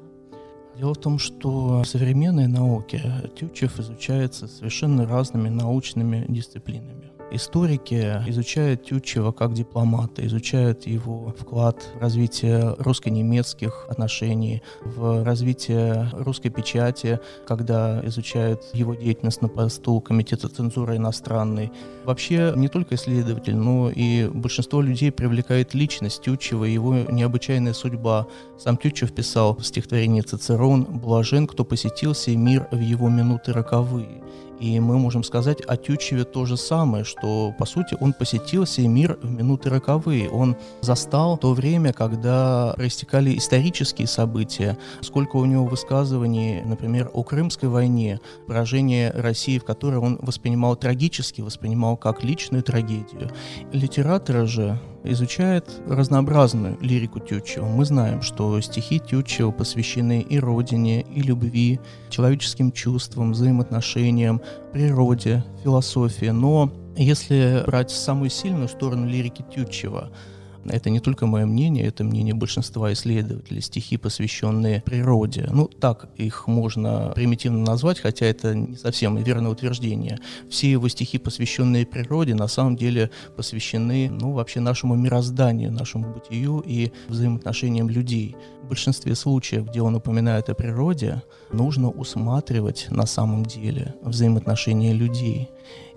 Дело 0.77 0.93
в 0.93 0.97
том, 0.97 1.17
что 1.17 1.81
в 1.81 1.85
современной 1.85 2.47
науке 2.47 3.31
Тютчев 3.35 3.79
изучается 3.79 4.47
совершенно 4.47 5.05
разными 5.05 5.49
научными 5.49 6.25
дисциплинами. 6.29 7.08
Историки 7.31 8.23
изучают 8.27 8.85
Тютчева 8.85 9.31
как 9.31 9.53
дипломата, 9.53 10.25
изучают 10.25 10.87
его 10.87 11.35
вклад 11.37 11.77
в 11.95 12.01
развитие 12.01 12.75
русско-немецких 12.79 13.85
отношений, 13.87 14.63
в 14.83 15.23
развитие 15.23 16.09
русской 16.13 16.49
печати, 16.49 17.19
когда 17.47 18.01
изучают 18.05 18.63
его 18.73 18.95
деятельность 18.95 19.43
на 19.43 19.47
посту 19.47 20.01
Комитета 20.01 20.49
цензуры 20.49 20.95
иностранной. 20.95 21.71
Вообще 22.03 22.53
не 22.55 22.67
только 22.67 22.95
исследователь, 22.95 23.55
но 23.55 23.91
и 23.91 24.27
большинство 24.27 24.81
людей 24.81 25.11
привлекает 25.11 25.75
личность 25.75 26.23
Тютчева 26.23 26.65
и 26.65 26.73
его 26.73 26.95
необычайная 26.95 27.73
судьба. 27.73 28.25
Сам 28.57 28.75
Тютчев 28.75 29.11
писал 29.13 29.55
в 29.55 29.63
стихотворении 29.63 30.21
«Цицерон» 30.21 30.83
«Блажен, 30.83 31.45
кто 31.45 31.63
посетил 31.63 32.15
сей 32.15 32.35
мир 32.35 32.67
в 32.71 32.79
его 32.79 33.07
минуты 33.07 33.53
роковые». 33.53 34.23
И 34.59 34.79
мы 34.79 34.97
можем 34.97 35.23
сказать 35.23 35.61
о 35.67 35.77
Тютчеве 35.77 36.25
то 36.25 36.45
же 36.45 36.57
самое, 36.57 37.03
что, 37.03 37.53
по 37.57 37.65
сути, 37.65 37.95
он 37.99 38.13
посетил 38.13 38.65
сей 38.65 38.87
мир 38.87 39.17
в 39.21 39.31
минуты 39.31 39.69
роковые. 39.69 40.29
Он 40.29 40.57
застал 40.81 41.37
то 41.37 41.53
время, 41.53 41.93
когда 41.93 42.73
проистекали 42.75 43.37
исторические 43.37 44.07
события. 44.07 44.77
Сколько 45.01 45.37
у 45.37 45.45
него 45.45 45.65
высказываний, 45.65 46.61
например, 46.61 47.09
о 47.13 47.23
Крымской 47.23 47.69
войне, 47.69 48.19
поражение 48.47 49.11
России, 49.11 49.59
в 49.59 49.63
которой 49.63 49.95
он 49.95 50.19
воспринимал 50.21 50.75
трагически, 50.75 51.41
воспринимал 51.41 51.95
как 51.95 52.23
личную 52.23 52.63
трагедию. 52.63 53.31
Литераторы 53.71 54.45
же 54.45 54.79
изучает 55.03 55.69
разнообразную 55.87 56.77
лирику 56.81 57.19
Тютчева. 57.19 57.65
Мы 57.65 57.85
знаем, 57.85 58.21
что 58.21 58.59
стихи 58.61 58.99
Тютчева 58.99 59.51
посвящены 59.51 60.21
и 60.21 60.39
родине, 60.39 61.01
и 61.01 61.21
любви, 61.21 61.79
человеческим 62.09 62.71
чувствам, 62.71 63.31
взаимоотношениям, 63.31 64.41
природе, 64.73 65.43
философии. 65.63 66.27
Но 66.27 66.71
если 66.95 67.63
брать 67.65 67.91
самую 67.91 68.29
сильную 68.29 68.67
сторону 68.67 69.07
лирики 69.07 69.43
Тютчева– 69.53 70.11
это 70.65 70.89
не 70.89 70.99
только 70.99 71.25
мое 71.25 71.45
мнение, 71.45 71.85
это 71.85 72.03
мнение 72.03 72.33
большинства 72.33 72.91
исследователей, 72.93 73.61
стихи, 73.61 73.97
посвященные 73.97 74.81
природе. 74.81 75.47
Ну, 75.51 75.67
так 75.67 76.09
их 76.15 76.47
можно 76.47 77.11
примитивно 77.15 77.59
назвать, 77.59 77.99
хотя 77.99 78.25
это 78.25 78.55
не 78.55 78.75
совсем 78.75 79.17
верное 79.17 79.51
утверждение. 79.51 80.19
Все 80.49 80.71
его 80.71 80.87
стихи, 80.87 81.17
посвященные 81.17 81.85
природе, 81.85 82.35
на 82.35 82.47
самом 82.47 82.75
деле 82.75 83.11
посвящены, 83.35 84.09
ну, 84.09 84.31
вообще 84.31 84.59
нашему 84.59 84.95
мирозданию, 84.95 85.71
нашему 85.71 86.13
бытию 86.13 86.63
и 86.65 86.91
взаимоотношениям 87.07 87.89
людей. 87.89 88.35
В 88.63 88.69
большинстве 88.69 89.15
случаев, 89.15 89.67
где 89.67 89.81
он 89.81 89.95
упоминает 89.95 90.49
о 90.49 90.53
природе, 90.53 91.23
нужно 91.51 91.89
усматривать 91.89 92.87
на 92.91 93.05
самом 93.07 93.45
деле 93.45 93.95
взаимоотношения 94.03 94.93
людей. 94.93 95.49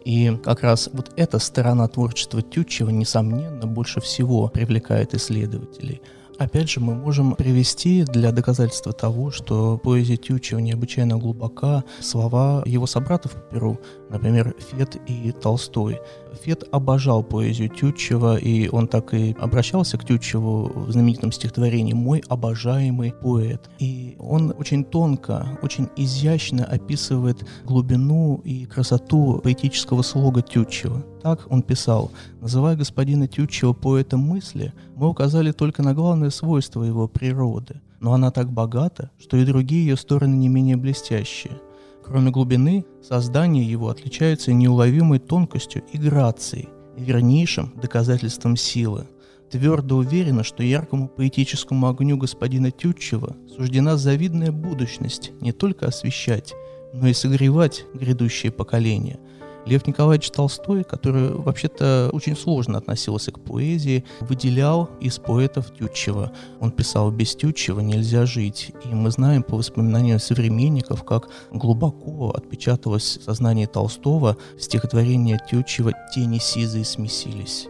И 0.05 0.37
как 0.45 0.63
раз 0.63 0.91
вот 0.93 1.13
эта 1.17 1.39
сторона 1.39 1.89
творчества 1.89 2.43
Тютчева, 2.43 2.91
несомненно, 2.91 3.67
больше 3.67 4.01
всего 4.01 4.49
привлекает 4.49 5.15
исследователей. 5.15 6.03
Опять 6.43 6.71
же, 6.71 6.81
мы 6.81 6.97
можем 6.97 7.37
привести 7.37 8.03
для 8.03 8.33
доказательства 8.33 8.93
того, 8.93 9.31
что 9.31 9.79
поэзия 9.79 10.17
Тютчева 10.17 10.59
необычайно 10.59 11.17
глубока, 11.17 11.85
слова 12.01 12.65
его 12.67 12.89
собратов 12.89 13.31
по 13.31 13.39
Перу, 13.39 13.79
например, 14.11 14.53
Фет 14.59 14.97
и 15.07 15.31
Толстой. 15.31 16.01
Фет 16.43 16.65
обожал 16.73 17.23
поэзию 17.23 17.69
Тютчева, 17.69 18.39
и 18.39 18.69
он 18.69 18.89
так 18.89 19.15
и 19.15 19.37
обращался 19.39 19.99
к 19.99 20.05
Тютчеву 20.05 20.65
в 20.75 20.91
знаменитом 20.91 21.31
стихотворении 21.31 21.93
«Мой 21.93 22.25
обожаемый 22.29 23.13
поэт». 23.13 23.71
И 23.79 24.17
он 24.19 24.53
очень 24.59 24.83
тонко, 24.83 25.47
очень 25.63 25.91
изящно 25.95 26.65
описывает 26.65 27.47
глубину 27.65 28.41
и 28.43 28.67
красоту 28.67 29.41
поэтического 29.45 30.03
слога 30.03 30.43
Тютчева. 30.43 31.05
Так 31.23 31.47
он 31.51 31.63
писал, 31.63 32.11
называя 32.41 32.77
господина 32.77 33.29
Тютчева 33.29 33.73
поэтом 33.73 34.21
мысли, 34.21 34.73
мы 34.97 35.09
указали 35.09 35.53
только 35.53 35.83
на 35.83 35.95
главное 35.95 36.31
свойство 36.31 36.83
его 36.83 37.07
природы, 37.07 37.81
но 38.01 38.13
она 38.13 38.31
так 38.31 38.51
богата, 38.51 39.11
что 39.19 39.37
и 39.37 39.45
другие 39.45 39.87
ее 39.87 39.97
стороны 39.97 40.35
не 40.35 40.49
менее 40.49 40.77
блестящие– 40.77 41.61
Кроме 42.05 42.31
глубины, 42.31 42.85
создание 43.03 43.65
его 43.65 43.89
отличается 43.89 44.53
неуловимой 44.53 45.19
тонкостью 45.19 45.83
и 45.93 45.99
грацией, 45.99 46.69
вернейшим 46.97 47.73
доказательством 47.81 48.57
силы. 48.57 49.07
Твердо 49.51 49.97
уверена, 49.97 50.43
что 50.43 50.63
яркому 50.63 51.09
поэтическому 51.09 51.89
огню 51.89 52.17
господина 52.17 52.71
Тютчева 52.71 53.37
суждена 53.55 53.97
завидная 53.97 54.51
будущность 54.51 55.31
не 55.41 55.53
только 55.53 55.87
освещать, 55.87 56.55
но 56.93 57.07
и 57.07 57.13
согревать 57.13 57.85
грядущие 57.95 58.51
поколения– 58.51 59.19
Лев 59.67 59.87
Николаевич 59.87 60.31
Толстой, 60.31 60.85
который 60.85 61.31
вообще-то 61.31 62.11
очень 62.13 62.37
сложно 62.37 62.79
относился 62.79 63.31
к 63.33 63.41
поэзии, 63.41 64.05
выделял 64.21 64.91
из 65.01 65.19
поэтов 65.19 65.73
Тютчева. 65.77 66.33
Он 66.61 66.71
писал 66.73 67.11
«Без 67.11 67.35
Тютчева 67.37 67.81
нельзя 67.81 68.27
жить». 68.27 68.73
И 68.85 68.95
мы 68.95 69.11
знаем 69.11 69.43
по 69.43 69.57
воспоминаниям 69.57 70.19
современников, 70.19 71.05
как 71.05 71.29
глубоко 71.53 72.31
отпечаталось 72.31 73.19
в 73.19 73.25
сознании 73.25 73.67
Толстого 73.67 74.37
стихотворение 74.59 75.41
Тютчева 75.51 75.93
«Тени 76.15 76.39
сизые 76.39 76.85
смесились». 76.85 77.69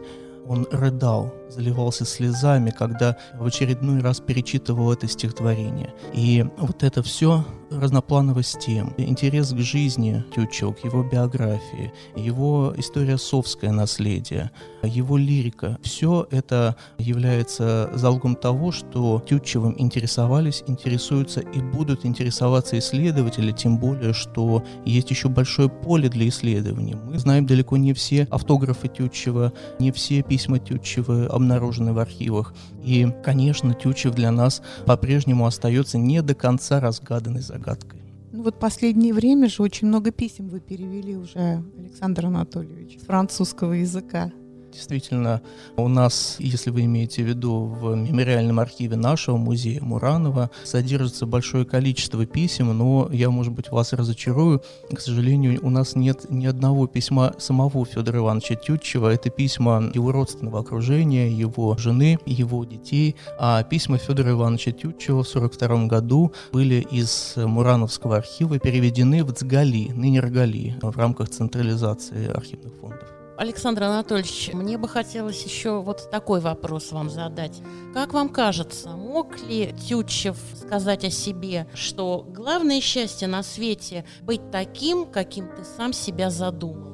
Он 0.48 0.66
рыдал, 0.72 1.32
заливался 1.52 2.04
слезами, 2.04 2.70
когда 2.70 3.16
в 3.34 3.46
очередной 3.46 4.00
раз 4.00 4.20
перечитывал 4.20 4.92
это 4.92 5.06
стихотворение. 5.08 5.94
И 6.14 6.44
вот 6.58 6.82
это 6.82 7.02
все 7.02 7.44
разноплановость 7.70 8.58
тем, 8.60 8.92
интерес 8.96 9.52
к 9.52 9.58
жизни 9.58 10.24
Тютчева, 10.34 10.74
его 10.82 11.02
биографии, 11.02 11.92
его 12.16 12.74
история 12.76 13.18
совское 13.18 13.72
наследие, 13.72 14.50
его 14.82 15.16
лирика, 15.16 15.78
все 15.82 16.26
это 16.30 16.76
является 16.98 17.90
залогом 17.94 18.36
того, 18.36 18.72
что 18.72 19.22
Тютчевым 19.26 19.74
интересовались, 19.78 20.62
интересуются 20.66 21.40
и 21.40 21.60
будут 21.60 22.04
интересоваться 22.04 22.78
исследователи, 22.78 23.52
тем 23.52 23.78
более, 23.78 24.12
что 24.12 24.62
есть 24.84 25.10
еще 25.10 25.28
большое 25.28 25.68
поле 25.68 26.08
для 26.08 26.28
исследований. 26.28 26.94
Мы 26.94 27.18
знаем 27.18 27.46
далеко 27.46 27.76
не 27.76 27.92
все 27.94 28.26
автографы 28.30 28.88
Тютчева, 28.88 29.52
не 29.78 29.92
все 29.92 30.22
письма 30.22 30.58
Тютчева 30.58 31.28
обнаружены 31.42 31.92
в 31.92 31.98
архивах. 31.98 32.54
И, 32.82 33.08
конечно, 33.22 33.74
Тютчев 33.74 34.14
для 34.14 34.30
нас 34.30 34.62
по-прежнему 34.86 35.46
остается 35.46 35.98
не 35.98 36.22
до 36.22 36.34
конца 36.34 36.80
разгаданной 36.80 37.42
загадкой. 37.42 38.00
Ну 38.32 38.44
вот 38.44 38.58
последнее 38.58 39.12
время 39.12 39.48
же 39.48 39.62
очень 39.62 39.88
много 39.88 40.10
писем 40.10 40.48
вы 40.48 40.60
перевели 40.60 41.16
уже, 41.16 41.62
Александр 41.78 42.26
Анатольевич, 42.26 42.98
с 43.00 43.04
французского 43.04 43.74
языка. 43.74 44.32
Действительно, 44.72 45.42
у 45.76 45.86
нас, 45.88 46.36
если 46.38 46.70
вы 46.70 46.86
имеете 46.86 47.22
в 47.22 47.26
виду, 47.26 47.64
в 47.64 47.94
мемориальном 47.94 48.58
архиве 48.58 48.96
нашего 48.96 49.36
музея 49.36 49.82
Муранова 49.82 50.50
содержится 50.64 51.26
большое 51.26 51.66
количество 51.66 52.24
писем, 52.24 52.76
но 52.76 53.08
я, 53.12 53.28
может 53.30 53.52
быть, 53.52 53.70
вас 53.70 53.92
разочарую. 53.92 54.62
К 54.90 54.98
сожалению, 54.98 55.60
у 55.62 55.68
нас 55.68 55.94
нет 55.94 56.30
ни 56.30 56.46
одного 56.46 56.86
письма 56.86 57.34
самого 57.38 57.84
Федора 57.84 58.20
Ивановича 58.20 58.54
Тютчева. 58.54 59.12
Это 59.12 59.28
письма 59.28 59.90
его 59.92 60.10
родственного 60.10 60.60
окружения, 60.60 61.30
его 61.30 61.76
жены, 61.76 62.18
его 62.24 62.64
детей. 62.64 63.16
А 63.38 63.62
письма 63.64 63.98
Федора 63.98 64.30
Ивановича 64.30 64.72
Тютчева 64.72 65.22
в 65.22 65.28
1942 65.28 65.86
году 65.86 66.32
были 66.52 66.86
из 66.90 67.34
Мурановского 67.36 68.16
архива 68.16 68.58
переведены 68.58 69.22
в 69.22 69.32
Цгали, 69.32 69.90
ныне 69.94 70.20
Рогали, 70.20 70.76
в 70.80 70.96
рамках 70.96 71.28
централизации 71.28 72.28
архивных 72.28 72.72
фондов. 72.80 73.21
Александр 73.42 73.82
Анатольевич, 73.82 74.50
мне 74.52 74.78
бы 74.78 74.86
хотелось 74.88 75.42
еще 75.42 75.82
вот 75.82 76.08
такой 76.12 76.38
вопрос 76.40 76.92
вам 76.92 77.10
задать. 77.10 77.60
Как 77.92 78.12
вам 78.12 78.28
кажется, 78.28 78.90
мог 78.90 79.36
ли 79.42 79.74
Тютчев 79.84 80.36
сказать 80.54 81.04
о 81.04 81.10
себе, 81.10 81.66
что 81.74 82.24
главное 82.32 82.80
счастье 82.80 83.26
на 83.26 83.42
свете 83.42 84.04
быть 84.22 84.52
таким, 84.52 85.06
каким 85.06 85.48
ты 85.48 85.64
сам 85.64 85.92
себя 85.92 86.30
задумал? 86.30 86.92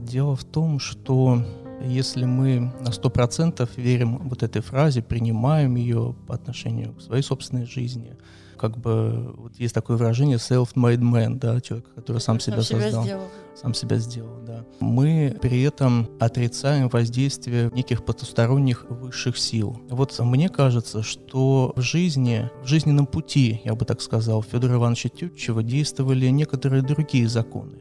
Дело 0.00 0.36
в 0.36 0.44
том, 0.44 0.78
что 0.78 1.44
если 1.84 2.24
мы 2.24 2.72
на 2.80 2.90
сто 2.90 3.10
процентов 3.10 3.76
верим 3.76 4.26
вот 4.26 4.42
этой 4.42 4.62
фразе, 4.62 5.02
принимаем 5.02 5.76
ее 5.76 6.16
по 6.26 6.34
отношению 6.34 6.94
к 6.94 7.02
своей 7.02 7.22
собственной 7.22 7.66
жизни, 7.66 8.16
как 8.58 8.76
бы 8.76 9.34
вот 9.36 9.54
есть 9.56 9.74
такое 9.74 9.96
выражение 9.96 10.36
self-made 10.36 10.98
man, 10.98 11.38
да, 11.38 11.60
человек, 11.60 11.86
который 11.94 12.20
сам, 12.20 12.40
сам 12.40 12.52
себя 12.54 12.62
создал, 12.62 13.04
себя 13.04 13.20
сам 13.54 13.74
себя 13.74 13.96
сделал, 13.96 14.38
да. 14.46 14.64
Мы 14.80 15.36
при 15.40 15.62
этом 15.62 16.08
отрицаем 16.20 16.88
воздействие 16.88 17.70
неких 17.72 18.04
потусторонних 18.04 18.86
высших 18.88 19.38
сил. 19.38 19.80
Вот 19.88 20.18
мне 20.20 20.48
кажется, 20.48 21.02
что 21.02 21.72
в 21.74 21.80
жизни, 21.80 22.50
в 22.62 22.66
жизненном 22.66 23.06
пути, 23.06 23.60
я 23.64 23.74
бы 23.74 23.84
так 23.84 24.00
сказал, 24.00 24.42
Федора 24.42 24.74
Ивановича 24.74 25.08
Тютчева 25.08 25.62
действовали 25.62 26.26
некоторые 26.28 26.82
другие 26.82 27.28
законы. 27.28 27.78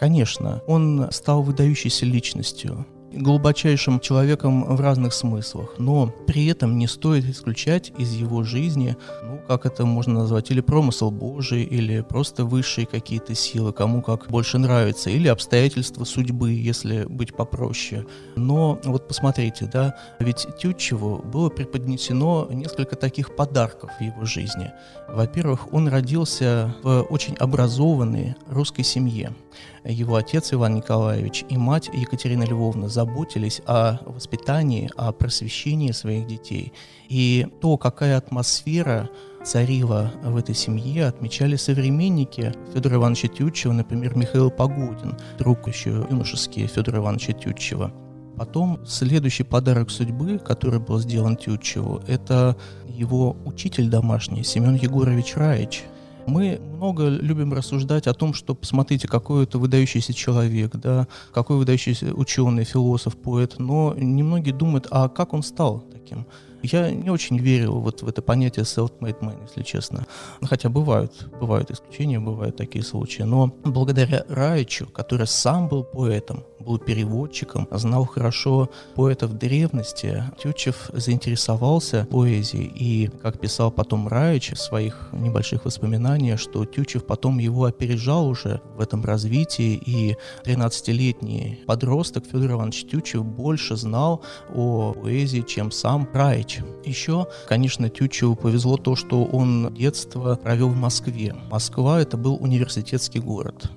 Конечно, 0.00 0.62
он 0.66 1.08
стал 1.12 1.42
выдающейся 1.42 2.06
личностью, 2.06 2.86
глубочайшим 3.14 4.00
человеком 4.00 4.64
в 4.64 4.80
разных 4.80 5.12
смыслах, 5.12 5.74
но 5.78 6.06
при 6.26 6.46
этом 6.46 6.78
не 6.78 6.86
стоит 6.86 7.24
исключать 7.24 7.92
из 7.98 8.12
его 8.12 8.42
жизни, 8.42 8.96
ну, 9.22 9.40
как 9.46 9.66
это 9.66 9.84
можно 9.84 10.20
назвать, 10.20 10.50
или 10.50 10.60
промысел 10.60 11.10
Божий, 11.10 11.62
или 11.62 12.00
просто 12.00 12.44
высшие 12.44 12.86
какие-то 12.86 13.34
силы, 13.34 13.72
кому 13.72 14.02
как 14.02 14.28
больше 14.28 14.58
нравится, 14.58 15.10
или 15.10 15.28
обстоятельства 15.28 16.04
судьбы, 16.04 16.52
если 16.52 17.04
быть 17.04 17.34
попроще. 17.34 18.06
Но 18.36 18.80
вот 18.84 19.08
посмотрите, 19.08 19.68
да, 19.72 19.94
ведь 20.18 20.46
Тютчеву 20.58 21.18
было 21.18 21.48
преподнесено 21.48 22.48
несколько 22.50 22.96
таких 22.96 23.36
подарков 23.36 23.90
в 23.98 24.02
его 24.02 24.24
жизни. 24.24 24.72
Во-первых, 25.08 25.72
он 25.72 25.88
родился 25.88 26.74
в 26.82 27.02
очень 27.02 27.34
образованной 27.36 28.36
русской 28.48 28.82
семье 28.82 29.34
его 29.84 30.16
отец 30.16 30.52
Иван 30.52 30.76
Николаевич 30.76 31.44
и 31.48 31.56
мать 31.56 31.90
Екатерина 31.92 32.44
Львовна 32.44 32.88
заботились 32.88 33.60
о 33.66 33.98
воспитании, 34.06 34.90
о 34.96 35.12
просвещении 35.12 35.90
своих 35.92 36.26
детей. 36.26 36.72
И 37.08 37.46
то, 37.60 37.76
какая 37.76 38.16
атмосфера 38.16 39.10
царила 39.44 40.12
в 40.22 40.36
этой 40.36 40.54
семье, 40.54 41.06
отмечали 41.06 41.56
современники 41.56 42.54
Федора 42.72 42.96
Ивановича 42.96 43.28
Тютчева, 43.28 43.72
например, 43.72 44.16
Михаил 44.16 44.50
Погодин, 44.50 45.16
друг 45.38 45.66
еще 45.66 46.06
юношеский 46.08 46.66
Федора 46.66 46.98
Ивановича 46.98 47.32
Тютчева. 47.32 47.92
Потом 48.36 48.84
следующий 48.86 49.42
подарок 49.42 49.90
судьбы, 49.90 50.38
который 50.38 50.80
был 50.80 50.98
сделан 50.98 51.36
Тютчеву, 51.36 52.02
это 52.06 52.56
его 52.86 53.36
учитель 53.44 53.88
домашний 53.88 54.42
Семен 54.42 54.74
Егорович 54.76 55.34
Раич, 55.36 55.82
мы 56.26 56.60
много 56.76 57.08
любим 57.08 57.52
рассуждать 57.52 58.06
о 58.06 58.14
том, 58.14 58.34
что 58.34 58.54
посмотрите, 58.54 59.08
какой 59.08 59.44
это 59.44 59.58
выдающийся 59.58 60.12
человек, 60.12 60.76
да, 60.76 61.06
какой 61.32 61.56
выдающийся 61.56 62.14
ученый, 62.14 62.64
философ, 62.64 63.16
поэт, 63.16 63.56
но 63.58 63.94
немногие 63.96 64.54
думают, 64.54 64.86
а 64.90 65.08
как 65.08 65.32
он 65.32 65.42
стал 65.42 65.84
таким? 65.92 66.26
Я 66.62 66.90
не 66.90 67.10
очень 67.10 67.38
верю 67.38 67.72
вот 67.72 68.02
в 68.02 68.08
это 68.08 68.22
понятие 68.22 68.64
self-made 68.64 69.20
man, 69.20 69.42
если 69.48 69.62
честно. 69.62 70.06
Хотя 70.42 70.68
бывают, 70.68 71.28
бывают 71.40 71.70
исключения, 71.70 72.20
бывают 72.20 72.56
такие 72.56 72.84
случаи. 72.84 73.22
Но 73.22 73.48
благодаря 73.64 74.24
Раичу, 74.28 74.86
который 74.86 75.26
сам 75.26 75.68
был 75.68 75.84
поэтом, 75.84 76.44
был 76.62 76.78
переводчиком, 76.78 77.66
знал 77.70 78.04
хорошо 78.06 78.70
поэтов 78.94 79.36
древности. 79.36 80.24
Тютчев 80.40 80.90
заинтересовался 80.92 82.06
поэзией, 82.10 82.70
и, 82.74 83.08
как 83.08 83.40
писал 83.40 83.70
потом 83.70 84.08
Раич 84.08 84.52
в 84.52 84.58
своих 84.58 85.08
небольших 85.12 85.64
воспоминаниях, 85.64 86.38
что 86.38 86.64
Тютчев 86.64 87.04
потом 87.04 87.38
его 87.38 87.64
опережал 87.64 88.28
уже 88.28 88.60
в 88.76 88.80
этом 88.80 89.04
развитии, 89.04 89.74
и 89.74 90.16
13-летний 90.44 91.62
подросток 91.66 92.24
Федор 92.26 92.52
Иванович 92.52 92.86
Тютчев 92.86 93.24
больше 93.24 93.76
знал 93.76 94.22
о 94.54 94.92
поэзии, 94.92 95.40
чем 95.40 95.70
сам 95.70 96.08
Раич. 96.12 96.51
Еще, 96.84 97.26
конечно, 97.48 97.88
Тютчеву 97.88 98.36
повезло 98.36 98.76
то, 98.76 98.96
что 98.96 99.24
он 99.24 99.72
детство 99.74 100.36
провел 100.36 100.68
в 100.68 100.76
Москве. 100.76 101.34
Москва— 101.50 102.00
это 102.02 102.16
был 102.16 102.36
университетский 102.40 103.20
город. 103.20 103.70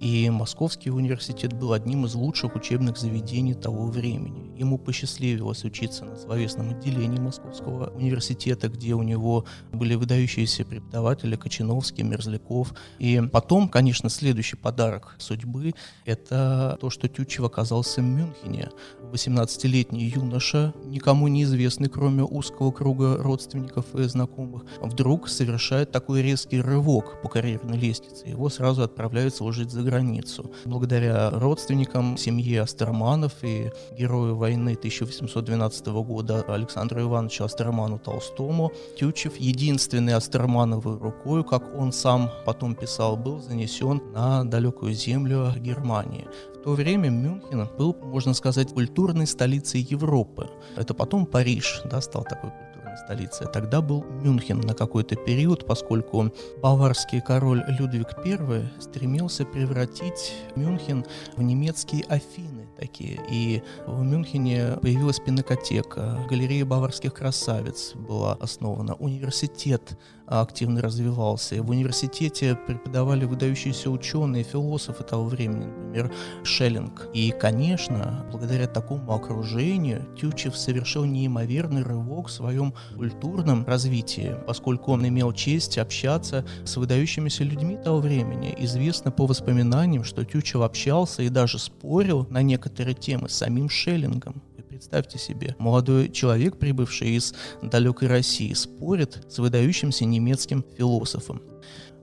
И 0.00 0.30
Московский 0.30 0.90
университет 0.90 1.52
был 1.52 1.72
одним 1.72 2.06
из 2.06 2.14
лучших 2.14 2.54
учебных 2.54 2.96
заведений 2.98 3.54
того 3.54 3.86
времени. 3.86 4.56
Ему 4.56 4.78
посчастливилось 4.78 5.64
учиться 5.64 6.04
на 6.04 6.16
словесном 6.16 6.70
отделении 6.70 7.18
Московского 7.18 7.90
университета, 7.90 8.68
где 8.68 8.94
у 8.94 9.02
него 9.02 9.44
были 9.72 9.96
выдающиеся 9.96 10.64
преподаватели 10.64 11.34
Кочиновский, 11.34 12.04
Мерзляков. 12.04 12.74
И 13.00 13.20
потом, 13.32 13.68
конечно, 13.68 14.08
следующий 14.08 14.56
подарок 14.56 15.16
судьбы— 15.18 15.74
это 16.04 16.78
то, 16.80 16.90
что 16.90 17.08
Тютчев 17.08 17.44
оказался 17.44 18.00
в 18.00 18.04
Мюнхене. 18.04 18.70
18-летний 19.12 20.04
юноша, 20.14 20.74
никому 20.84 21.28
неизвестный, 21.28 21.88
кроме 21.88 22.22
узкого 22.22 22.70
круга 22.70 23.16
родственников 23.18 23.94
и 23.94 24.02
знакомых, 24.04 24.64
вдруг 24.80 25.28
совершает 25.28 25.90
такой 25.90 26.22
резкий 26.22 26.60
рывок 26.60 27.20
по 27.22 27.28
карьерной 27.28 27.78
лестнице. 27.78 28.26
Его 28.28 28.48
сразу 28.48 28.82
отправляют 28.82 29.34
служить 29.34 29.70
за 29.70 29.82
границу. 29.82 30.50
Благодаря 30.64 31.30
родственникам 31.30 32.16
семьи 32.16 32.56
Астерманов 32.56 33.32
и 33.42 33.70
герою 33.96 34.36
войны 34.36 34.74
1812 34.74 35.86
года 35.86 36.44
Александру 36.48 37.02
Ивановичу 37.02 37.44
Астерману 37.44 37.98
Толстому, 37.98 38.72
Тютчев 38.98 39.36
единственный 39.36 40.14
Астермановой 40.14 40.98
рукой, 40.98 41.44
как 41.44 41.74
он 41.74 41.92
сам 41.92 42.30
потом 42.44 42.74
писал, 42.74 43.16
был 43.16 43.40
занесен 43.40 44.02
на 44.12 44.44
далекую 44.44 44.92
землю 44.92 45.52
Германии. 45.56 46.26
То 46.68 46.74
время 46.74 47.08
Мюнхен 47.08 47.66
был, 47.78 47.94
можно 47.94 48.34
сказать, 48.34 48.74
культурной 48.74 49.26
столицей 49.26 49.80
Европы. 49.80 50.50
Это 50.76 50.92
потом 50.92 51.24
Париж 51.24 51.80
да, 51.86 52.02
стал 52.02 52.24
такой 52.24 52.52
столицы. 52.98 53.46
Тогда 53.50 53.80
был 53.80 54.04
Мюнхен 54.22 54.60
на 54.60 54.74
какой-то 54.74 55.16
период, 55.16 55.64
поскольку 55.64 56.30
баварский 56.60 57.22
король 57.22 57.64
Людвиг 57.68 58.08
I 58.18 58.68
стремился 58.80 59.46
превратить 59.46 60.34
Мюнхен 60.56 61.06
в 61.36 61.42
немецкие 61.42 62.04
Афины 62.04 62.68
такие. 62.76 63.18
И 63.30 63.62
в 63.86 64.02
Мюнхене 64.02 64.78
появилась 64.82 65.20
пинокотека, 65.20 66.26
галерея 66.28 66.66
баварских 66.66 67.14
красавиц 67.14 67.94
была 67.94 68.34
основана, 68.34 68.94
университет 68.94 69.96
активно 70.28 70.82
развивался. 70.82 71.56
И 71.56 71.60
в 71.60 71.70
университете 71.70 72.58
преподавали 72.66 73.24
выдающиеся 73.24 73.90
ученые, 73.90 74.44
философы 74.44 75.04
того 75.04 75.24
времени, 75.24 75.66
например, 75.66 76.12
Шеллинг. 76.44 77.08
И, 77.14 77.30
конечно, 77.30 78.26
благодаря 78.30 78.66
такому 78.66 79.12
окружению 79.12 80.06
Тютчев 80.16 80.56
совершил 80.56 81.04
неимоверный 81.04 81.82
рывок 81.82 82.28
в 82.28 82.32
своем 82.32 82.74
культурном 82.96 83.64
развитии, 83.66 84.36
поскольку 84.46 84.92
он 84.92 85.06
имел 85.06 85.32
честь 85.32 85.78
общаться 85.78 86.44
с 86.64 86.76
выдающимися 86.76 87.44
людьми 87.44 87.76
того 87.76 88.00
времени. 88.00 88.54
Известно 88.58 89.10
по 89.10 89.26
воспоминаниям, 89.26 90.04
что 90.04 90.24
Тютчев 90.24 90.60
общался 90.62 91.22
и 91.22 91.28
даже 91.28 91.58
спорил 91.58 92.26
на 92.30 92.42
некоторые 92.42 92.94
темы 92.94 93.28
с 93.28 93.34
самим 93.34 93.68
Шеллингом. 93.68 94.42
Представьте 94.78 95.18
себе, 95.18 95.56
молодой 95.58 96.08
человек, 96.08 96.56
прибывший 96.56 97.08
из 97.16 97.34
далекой 97.60 98.06
России, 98.06 98.52
спорит 98.52 99.26
с 99.28 99.40
выдающимся 99.40 100.04
немецким 100.04 100.64
философом. 100.76 101.42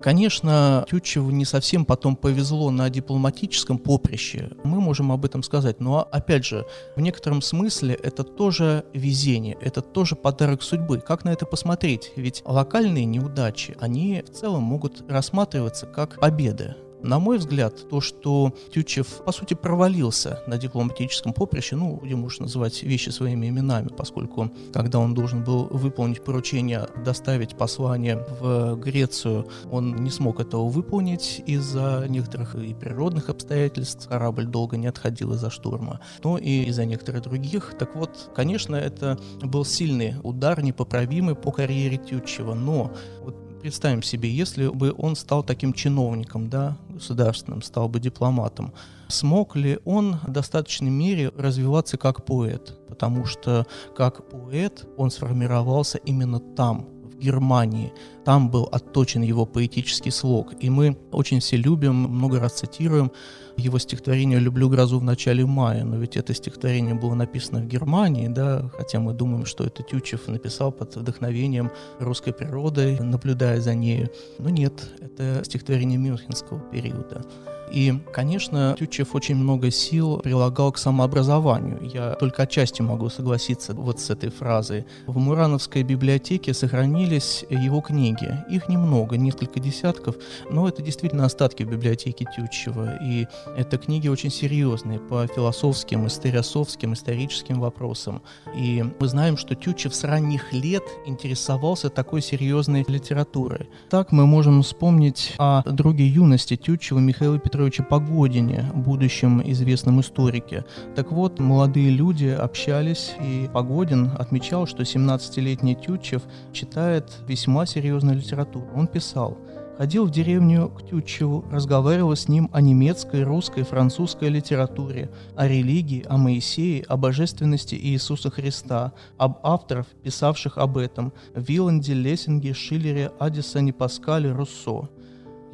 Конечно, 0.02 0.86
Тютчеву 0.90 1.32
не 1.32 1.46
совсем 1.46 1.86
потом 1.86 2.18
повезло 2.18 2.72
на 2.72 2.90
дипломатическом 2.90 3.78
поприще, 3.78 4.52
мы 4.66 4.82
можем 4.82 5.14
об 5.14 5.24
этом 5.24 5.42
сказать, 5.42 5.80
но 5.80 6.06
опять 6.12 6.44
же, 6.44 6.66
в 6.98 7.00
некотором 7.00 7.42
смысле 7.42 7.94
это 7.96 8.26
тоже 8.26 8.84
везение, 8.94 9.58
это 9.62 9.80
тоже 9.80 10.18
подарок 10.18 10.62
судьбы. 10.62 11.00
Как 11.00 11.24
на 11.24 11.30
это 11.30 11.46
посмотреть? 11.46 12.12
Ведь 12.18 12.42
локальные 12.44 13.06
неудачи, 13.06 13.78
они 13.80 14.22
в 14.22 14.32
целом 14.32 14.64
могут 14.64 15.10
рассматриваться 15.10 15.86
как 15.86 16.20
победы. 16.20 16.76
На 17.06 17.20
мой 17.20 17.38
взгляд, 17.38 17.88
то, 17.88 18.02
что 18.02 18.52
Тютчев, 18.74 19.22
по 19.24 19.32
сути, 19.32 19.54
провалился 19.54 20.39
на 20.48 20.58
дипломатическом 20.58 21.34
поприще, 21.34 21.76
ну, 21.76 21.98
где 22.04 22.15
можно 22.15 22.46
называть 22.46 22.82
вещи 22.82 23.10
своими 23.10 23.48
именами, 23.48 23.89
поскольку, 23.96 24.50
когда 24.74 24.98
он 24.98 25.13
должен 25.13 25.44
был 25.44 25.65
выполнить 25.65 26.24
поручение 26.24 26.88
доставить 27.06 27.56
послание 27.56 28.26
в 28.39 28.76
Грецию, 28.78 29.48
он 29.70 29.96
не 29.98 30.10
смог 30.10 30.39
этого 30.39 30.68
выполнить 30.68 31.44
из-за 31.46 32.08
некоторых 32.10 32.56
и 32.56 32.74
природных 32.74 33.30
обстоятельств, 33.30 34.08
корабль 34.08 34.48
долго 34.48 34.76
не 34.76 34.88
отходил 34.88 35.34
из-за 35.34 35.52
штурма, 35.52 36.00
но 36.24 36.39
и 36.39 36.63
из-за 36.63 36.86
некоторых 36.86 37.22
других. 37.22 37.76
Так 37.78 37.96
вот, 37.96 38.32
конечно, 38.36 38.76
это 38.76 39.20
был 39.44 39.63
сильный 39.63 40.15
удар, 40.24 40.63
непоправимый 40.63 41.36
по 41.36 41.52
карьере 41.52 41.98
Тютчева, 41.98 42.56
но 42.56 42.91
вот 43.22 43.36
представим 43.65 44.04
себе, 44.04 44.30
если 44.30 44.68
бы 44.68 44.94
он 44.96 45.15
стал 45.15 45.44
таким 45.44 45.74
чиновником, 45.74 46.50
да, 46.52 46.78
государственным, 46.95 47.62
стал 47.62 47.88
бы 47.89 47.99
дипломатом, 47.99 48.73
смог 49.08 49.55
ли 49.55 49.79
он 49.86 50.17
в 50.23 50.31
достаточной 50.31 50.89
мере 50.89 51.31
развиваться 51.38 51.97
как 51.97 52.25
поэт? 52.25 52.77
Потому 52.88 53.25
что 53.25 53.65
как 53.95 54.29
поэт 54.29 54.88
он 54.97 55.12
сформировался 55.12 55.97
именно 55.99 56.39
там, 56.39 56.88
в 57.15 57.19
Германии. 57.19 57.93
Там 58.25 58.49
был 58.49 58.67
отточен 58.71 59.21
его 59.21 59.45
поэтический 59.45 60.12
слог. 60.12 60.53
И 60.60 60.69
мы 60.69 60.97
очень 61.12 61.39
все 61.39 61.58
любим, 61.58 61.95
много 61.95 62.39
раз 62.39 62.53
цитируем 62.53 63.12
его 63.58 63.80
стихотворение 63.80 64.39
«Люблю 64.39 64.70
грозу 64.70 65.00
в 65.00 65.04
начале 65.04 65.46
мая», 65.46 65.84
но 65.84 65.98
ведь 65.98 66.18
это 66.18 66.34
стихотворение 66.34 66.94
было 66.94 67.13
написано 67.13 67.60
в 67.60 67.68
Германии, 67.68 68.28
да, 68.28 68.70
хотя 68.78 69.00
мы 69.00 69.13
думаем, 69.13 69.46
что 69.46 69.63
это 69.63 69.84
Тютчев 69.84 70.28
написал 70.28 70.72
под 70.72 70.96
вдохновением 70.96 71.72
русской 72.00 72.34
природы, 72.34 72.98
наблюдая 73.02 73.62
за 73.62 73.74
нею. 73.74 74.10
Но 74.39 74.50
нет, 74.50 74.74
это 75.00 75.44
стихотворение 75.44 75.98
Мюнхенского 75.98 76.60
периода. 76.72 77.26
И, 77.71 77.93
конечно, 78.13 78.75
Тютчев 78.78 79.15
очень 79.15 79.36
много 79.36 79.71
сил 79.71 80.17
прилагал 80.17 80.71
к 80.71 80.78
самообразованию. 80.78 81.80
Я 81.82 82.13
только 82.13 82.43
отчасти 82.43 82.82
могу 82.82 83.10
согласиться 83.10 83.73
вот 83.73 83.99
с 83.99 84.10
этой 84.10 84.30
фразой. 84.30 84.86
В 85.08 85.17
Мурановской 85.17 85.84
библиотеке 85.84 86.54
сохранились 86.54 87.45
его 87.49 87.82
книги. 87.82 88.43
Их 88.49 88.69
немного, 88.69 89.17
несколько 89.17 89.60
десятков, 89.60 90.15
но 90.49 90.67
это 90.67 90.82
действительно 90.82 91.25
остатки 91.25 91.63
библиотеки 91.63 92.28
Тютчева. 92.36 92.99
И 93.04 93.28
это 93.58 93.78
книги 93.78 94.08
очень 94.08 94.32
серьезные 94.32 94.99
по 94.99 95.28
философским, 95.28 96.08
историосовским, 96.08 96.93
историческим 96.93 97.60
вопросам. 97.60 98.21
И 98.56 98.86
мы 98.99 99.08
знаем, 99.08 99.38
что 99.38 99.56
Тютчев 99.56 99.93
с 99.95 100.04
ранних 100.04 100.54
лет 100.54 100.84
интересовался 101.06 101.89
такой 101.89 102.21
серьезной 102.21 102.86
литературой. 102.88 103.69
Так 103.89 104.12
мы 104.12 104.25
можем 104.25 104.62
вспомнить 104.62 105.34
о 105.38 105.63
друге 105.63 106.08
юности 106.08 106.56
Тютчева 106.56 106.99
Михаила 106.99 107.39
Петровича 107.39 107.55
Петровиче 107.56 107.84
Погодине, 107.84 108.70
будущем 108.74 109.41
известном 109.41 110.02
историке. 110.02 110.65
Так 110.94 111.13
вот, 111.13 111.39
молодые 111.39 111.89
люди 111.89 112.28
общались, 112.28 113.13
и 113.22 113.50
Погодин 113.54 114.12
отмечал, 114.20 114.68
что 114.68 114.84
17-летний 114.84 115.76
Тютчев 115.76 116.24
читает 116.52 117.13
весьма 117.30 117.65
серьезную 117.65 118.18
литературу. 118.18 118.68
Он 118.76 118.88
писал 118.88 119.38
Ходил 119.78 120.06
в 120.06 120.12
деревню 120.12 120.70
к 120.70 120.86
Тютчеву, 120.86 121.46
разговаривал 121.50 122.15
с 122.15 122.30
ним 122.30 122.50
о 122.54 122.60
немецкой, 122.62 123.24
русской, 123.24 123.63
французской 123.63 124.30
литературе, 124.30 125.10
о 125.36 125.48
религии, 125.48 126.06
о 126.08 126.18
Моисее, 126.18 126.84
о 126.88 126.96
божественности 126.96 127.76
Иисуса 127.76 128.30
Христа, 128.30 128.94
об 129.18 129.39
авторах, 129.44 129.86
писавших 130.04 130.58
об 130.58 130.78
этом– 130.78 131.13
Виланде, 131.36 131.94
Лессинге, 131.94 132.54
Шиллере, 132.54 133.12
Аддисоне, 133.20 133.74
Паскале, 133.74 134.32
Руссо. 134.32 134.89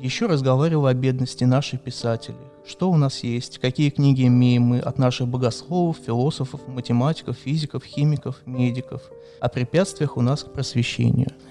Еще 0.01 0.25
разговаривал 0.25 0.87
о 0.87 0.95
бедности 0.95 1.43
наших 1.43 1.81
писателей. 1.81 2.35
Что 2.65 2.89
у 2.89 2.97
нас 2.97 3.23
есть, 3.23 3.59
какие 3.59 3.91
книги 3.91 4.25
имеем 4.25 4.63
мы 4.63 4.79
от 4.79 4.97
наших 4.97 5.27
богословов, 5.27 5.97
философов, 6.03 6.67
математиков, 6.67 7.37
физиков, 7.37 7.83
химиков, 7.83 8.37
медиков, 8.47 9.03
о 9.39 9.47
препятствиях 9.47 10.17
у 10.17 10.21
нас 10.21 10.43
к 10.43 10.51
просвещению– 10.51 11.29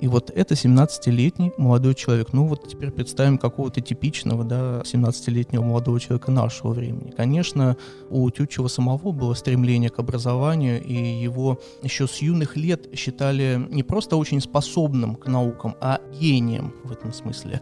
и 0.00 0.06
вот 0.08 0.30
это 0.30 0.54
17-летний 0.54 1.52
молодой 1.56 1.94
человек. 1.94 2.32
Ну 2.32 2.46
вот 2.46 2.68
теперь 2.68 2.90
представим 2.90 3.38
какого-то 3.38 3.80
типичного, 3.80 4.44
да, 4.44 4.82
17-летнего 4.82 5.62
молодого 5.62 5.98
человека 5.98 6.30
нашего 6.30 6.72
времени. 6.72 7.10
Конечно, 7.10 7.76
у 8.10 8.30
Тютчева 8.30 8.68
самого 8.68 9.12
было 9.12 9.34
стремление 9.34 9.90
к 9.90 9.98
образованию, 9.98 10.82
и 10.82 10.94
его 10.94 11.60
еще 11.82 12.06
с 12.06 12.18
юных 12.18 12.56
лет 12.56 12.88
считали 12.94 13.60
не 13.70 13.82
просто 13.82 14.16
очень 14.16 14.40
способным 14.40 15.16
к 15.16 15.26
наукам, 15.26 15.74
а 15.80 16.00
гением 16.18 16.74
в 16.84 16.92
этом 16.92 17.12
смысле. 17.12 17.60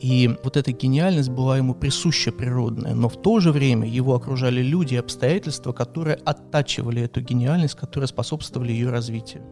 И 0.00 0.36
вот 0.44 0.56
эта 0.56 0.72
гениальность 0.72 1.30
была 1.30 1.56
ему 1.56 1.74
присуща 1.74 2.32
природная, 2.32 2.94
но 2.94 3.08
в 3.08 3.16
то 3.16 3.40
же 3.40 3.52
время 3.52 3.88
его 3.88 4.14
окружали 4.14 4.60
люди 4.60 4.94
и 4.94 4.98
обстоятельства, 4.98 5.72
которые 5.72 6.16
оттачивали 6.16 7.02
эту 7.02 7.20
гениальность, 7.20 7.74
которые 7.74 8.08
способствовали 8.08 8.72
ее 8.72 8.90
развитию. 8.90 9.42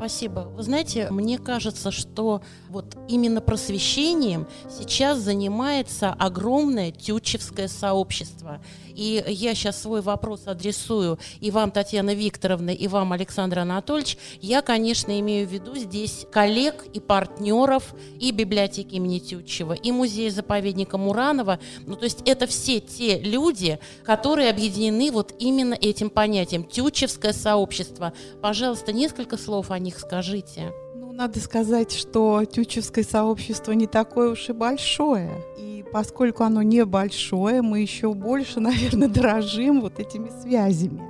Спасибо. 0.00 0.50
Вы 0.56 0.62
знаете, 0.62 1.10
мне 1.10 1.36
кажется, 1.36 1.90
что 1.90 2.40
вот 2.70 2.96
именно 3.06 3.42
просвещением 3.42 4.46
сейчас 4.70 5.18
занимается 5.18 6.08
огромное 6.18 6.90
тютчевское 6.90 7.68
сообщество. 7.68 8.62
И 9.00 9.24
я 9.28 9.54
сейчас 9.54 9.80
свой 9.80 10.02
вопрос 10.02 10.42
адресую 10.44 11.18
и 11.40 11.50
вам, 11.50 11.70
Татьяна 11.70 12.14
Викторовна, 12.14 12.68
и 12.68 12.86
вам, 12.86 13.14
Александр 13.14 13.60
Анатольевич. 13.60 14.18
Я, 14.42 14.60
конечно, 14.60 15.18
имею 15.20 15.48
в 15.48 15.50
виду 15.50 15.74
здесь 15.74 16.26
коллег 16.30 16.84
и 16.92 17.00
партнеров 17.00 17.94
и 18.20 18.30
библиотеки 18.30 18.96
имени 18.96 19.18
Тютчева, 19.18 19.72
и 19.72 19.90
музея-заповедника 19.90 20.98
Муранова. 20.98 21.60
Ну, 21.86 21.96
то 21.96 22.04
есть 22.04 22.20
это 22.26 22.46
все 22.46 22.78
те 22.80 23.18
люди, 23.18 23.78
которые 24.04 24.50
объединены 24.50 25.10
вот 25.10 25.32
именно 25.38 25.72
этим 25.72 26.10
понятием– 26.10 26.64
тютчевское 26.70 27.32
сообщество. 27.32 28.12
Пожалуйста, 28.42 28.92
несколько 28.92 29.38
слов 29.38 29.70
о 29.70 29.78
них 29.78 29.98
скажите. 29.98 30.74
Ну, 30.94 31.10
надо 31.12 31.40
сказать, 31.40 31.90
что 31.92 32.44
тютчевское 32.44 33.04
сообщество 33.04 33.72
не 33.72 33.86
такое 33.86 34.32
уж 34.32 34.50
и 34.50 34.52
большое. 34.52 35.42
И 35.56 35.69
поскольку 35.92 36.44
оно 36.44 36.62
небольшое, 36.62 37.62
мы 37.62 37.80
еще 37.80 38.14
больше, 38.14 38.60
наверное, 38.60 39.08
дорожим 39.08 39.80
вот 39.80 39.98
этими 39.98 40.30
связями. 40.42 41.02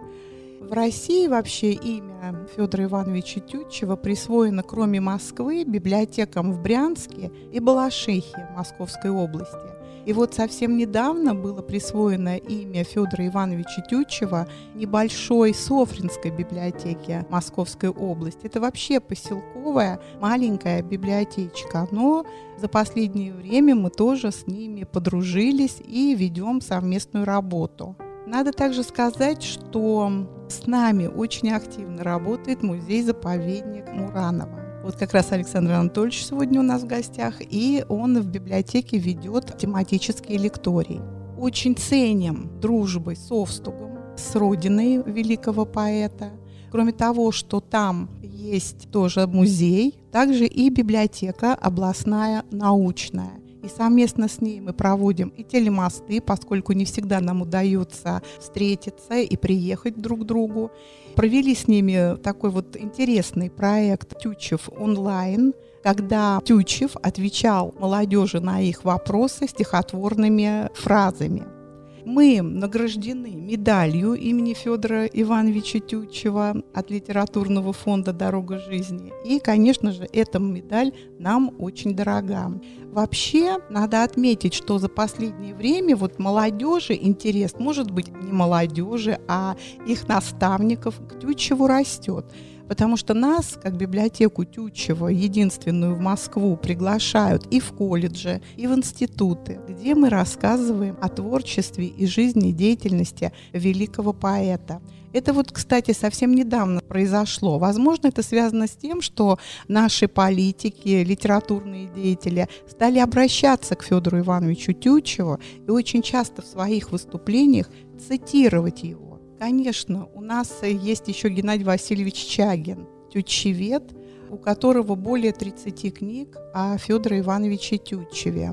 В 0.61 0.73
России 0.73 1.27
вообще 1.27 1.73
имя 1.73 2.47
Федора 2.55 2.85
Ивановича 2.85 3.41
Тютчева 3.41 3.97
присвоено, 3.97 4.63
кроме 4.63 5.01
Москвы, 5.01 5.65
библиотекам 5.65 6.53
в 6.53 6.63
Брянске 6.63 7.33
и 7.53 7.59
Балашихе 7.59 8.49
Московской 8.57 9.11
области. 9.11 9.80
И 10.07 10.13
вот 10.13 10.35
совсем 10.35 10.77
недавно 10.77 11.35
было 11.35 11.63
присвоено 11.63 12.37
имя 12.37 12.85
Федора 12.85 13.27
Ивановича 13.27 13.83
Тютчева 13.89 14.49
небольшой 14.75 15.55
Софринской 15.55 16.31
библиотеке 16.31 17.27
Московской 17.29 17.91
области. 17.91 18.47
Это 18.47 18.61
вообще 18.61 19.01
поселковая 19.01 20.01
маленькая 20.21 20.83
библиотечка, 20.83 21.87
но 21.91 22.25
за 22.59 22.69
последнее 22.69 23.33
время 23.33 23.75
мы 23.75 23.91
тоже 23.91 24.33
с 24.33 24.47
ними 24.47 24.85
подружились 24.85 25.81
и 25.85 26.15
ведем 26.15 26.61
совместную 26.61 27.25
работу. 27.25 27.97
Надо 28.27 28.53
также 28.53 28.83
сказать, 28.83 29.43
что 29.43 30.27
с 30.49 30.67
нами 30.67 31.07
очень 31.07 31.51
активно 31.51 32.05
работает 32.05 32.63
музей-заповедник 32.63 33.89
Муранова. 33.93 34.70
Вот 34.83 34.97
как 34.97 35.13
раз 35.13 35.31
Александр 35.31 35.73
Анатольевич 35.73 36.25
сегодня 36.25 36.59
у 36.59 36.63
нас 36.63 36.83
в 36.83 36.87
гостях, 36.87 37.35
и 37.41 37.85
он 37.91 38.19
в 38.19 38.27
библиотеке 38.27 38.97
ведет 38.97 39.59
тематические 39.59 40.39
лектории. 40.39 41.03
Очень 41.39 41.77
ценим 41.77 42.51
дружбы 42.61 43.15
с 43.15 43.31
Овстугом, 43.31 43.99
с 44.17 44.35
родиной 44.35 45.03
великого 45.05 45.67
поэта. 45.67 46.31
Кроме 46.71 46.93
того, 46.93 47.31
что 47.31 47.61
там 47.61 48.09
есть 48.23 48.91
тоже 48.91 49.27
музей, 49.27 50.03
также 50.13 50.47
и 50.47 50.71
библиотека 50.71 51.55
областная 51.55 52.45
научная. 52.51 53.40
И 53.63 53.69
совместно 53.69 54.29
с 54.29 54.41
ней 54.41 54.61
мы 54.61 54.73
проводим 54.73 55.29
и 55.37 55.45
телемосты, 55.45 56.21
поскольку 56.21 56.73
не 56.73 56.85
всегда 56.85 57.21
нам 57.21 57.43
удается 57.43 58.23
встретиться 58.39 59.19
и 59.19 59.37
приехать 59.37 60.01
друг 60.01 60.21
к 60.21 60.25
другу. 60.25 60.71
Провели 61.15 61.55
с 61.55 61.69
ними 61.69 62.17
такой 62.17 62.51
вот 62.51 62.77
интересный 62.77 63.51
проект 63.51 64.19
«Тючев 64.19 64.69
онлайн», 64.79 65.53
когда 65.83 66.41
Тючев 66.45 66.97
отвечал 67.03 67.75
молодежи 67.79 68.41
на 68.41 68.61
их 68.61 68.85
вопросы 68.85 69.47
стихотворными 69.47 70.71
фразами. 70.75 71.60
Мы 72.05 72.41
награждены 72.41 73.31
медалью 73.35 74.15
имени 74.15 74.55
Федора 74.55 75.07
Ивановича 75.07 75.81
Тютчева 75.81 76.63
от 76.73 76.91
литературного 76.91 77.73
фонда 77.73 78.13
«Дорога 78.13 78.59
жизни». 78.59 79.13
И, 79.25 79.39
конечно 79.39 79.93
же, 79.93 80.09
эта 80.13 80.39
медаль 80.39 80.93
нам 81.19 81.53
очень 81.59 81.95
дорога. 81.95 82.61
Вообще, 82.93 83.59
надо 83.69 84.03
отметить, 84.03 84.55
что 84.55 84.79
за 84.79 84.89
последнее 84.89 85.55
время 85.55 85.97
вот 85.97 86.19
молодежи 86.19 86.95
интерес, 86.95 87.55
может 87.59 87.91
быть, 87.91 88.09
не 88.09 88.33
молодежи, 88.33 89.21
а 89.29 89.57
их 89.87 90.09
наставников 90.09 91.01
к 91.09 91.21
Тютчеву 91.21 91.67
растет 91.67 92.25
потому 92.71 92.97
что 92.97 93.15
нас, 93.15 93.59
как 93.61 93.77
библиотеку 93.77 94.45
Тютчева, 94.45 95.09
единственную 95.09 95.97
в 95.97 95.99
Москву, 95.99 96.57
приглашают 96.57 97.45
и 97.51 97.59
в 97.59 97.73
колледжи, 97.73 98.41
и 98.57 98.69
в 98.69 98.73
институты, 98.73 99.59
где 99.69 99.97
мы 99.97 100.09
рассказываем 100.09 100.97
о 101.03 101.09
творчестве 101.09 101.87
и 101.87 102.07
жизни 102.07 102.53
деятельности 102.53 103.33
великого 103.53 104.13
поэта. 104.13 104.81
Это 105.13 105.33
вот, 105.33 105.51
кстати, 105.51 105.91
совсем 105.91 106.33
недавно 106.33 106.81
произошло. 106.81 107.59
Возможно, 107.59 108.07
это 108.07 108.23
связано 108.23 108.69
с 108.69 108.77
тем, 108.77 109.03
что 109.03 109.41
наши 109.67 110.07
политики, 110.07 111.03
литературные 111.03 111.89
деятели 111.89 112.49
стали 112.69 113.01
обращаться 113.01 113.75
к 113.75 113.83
Федору 113.83 114.21
Ивановичу 114.21 114.75
Тютчеву 114.75 115.41
и 115.67 115.71
очень 115.73 116.03
часто 116.03 116.41
в 116.43 116.47
своих 116.47 116.93
выступлениях 116.93 117.69
цитировать 117.99 118.85
его. 118.85 119.10
Конечно, 119.41 120.07
у 120.13 120.21
нас 120.21 120.63
есть 120.63 121.09
еще 121.09 121.31
Геннадий 121.31 121.65
Васильевич 121.65 122.27
Чагин, 122.27 122.87
тютчевед, 123.11 123.85
у 124.29 124.37
которого 124.37 124.97
более 124.97 125.33
30 125.33 125.95
книг 125.97 126.37
о 126.53 126.77
Федоре 126.77 127.21
Ивановиче 127.21 127.79
Тютчеве 127.79 128.53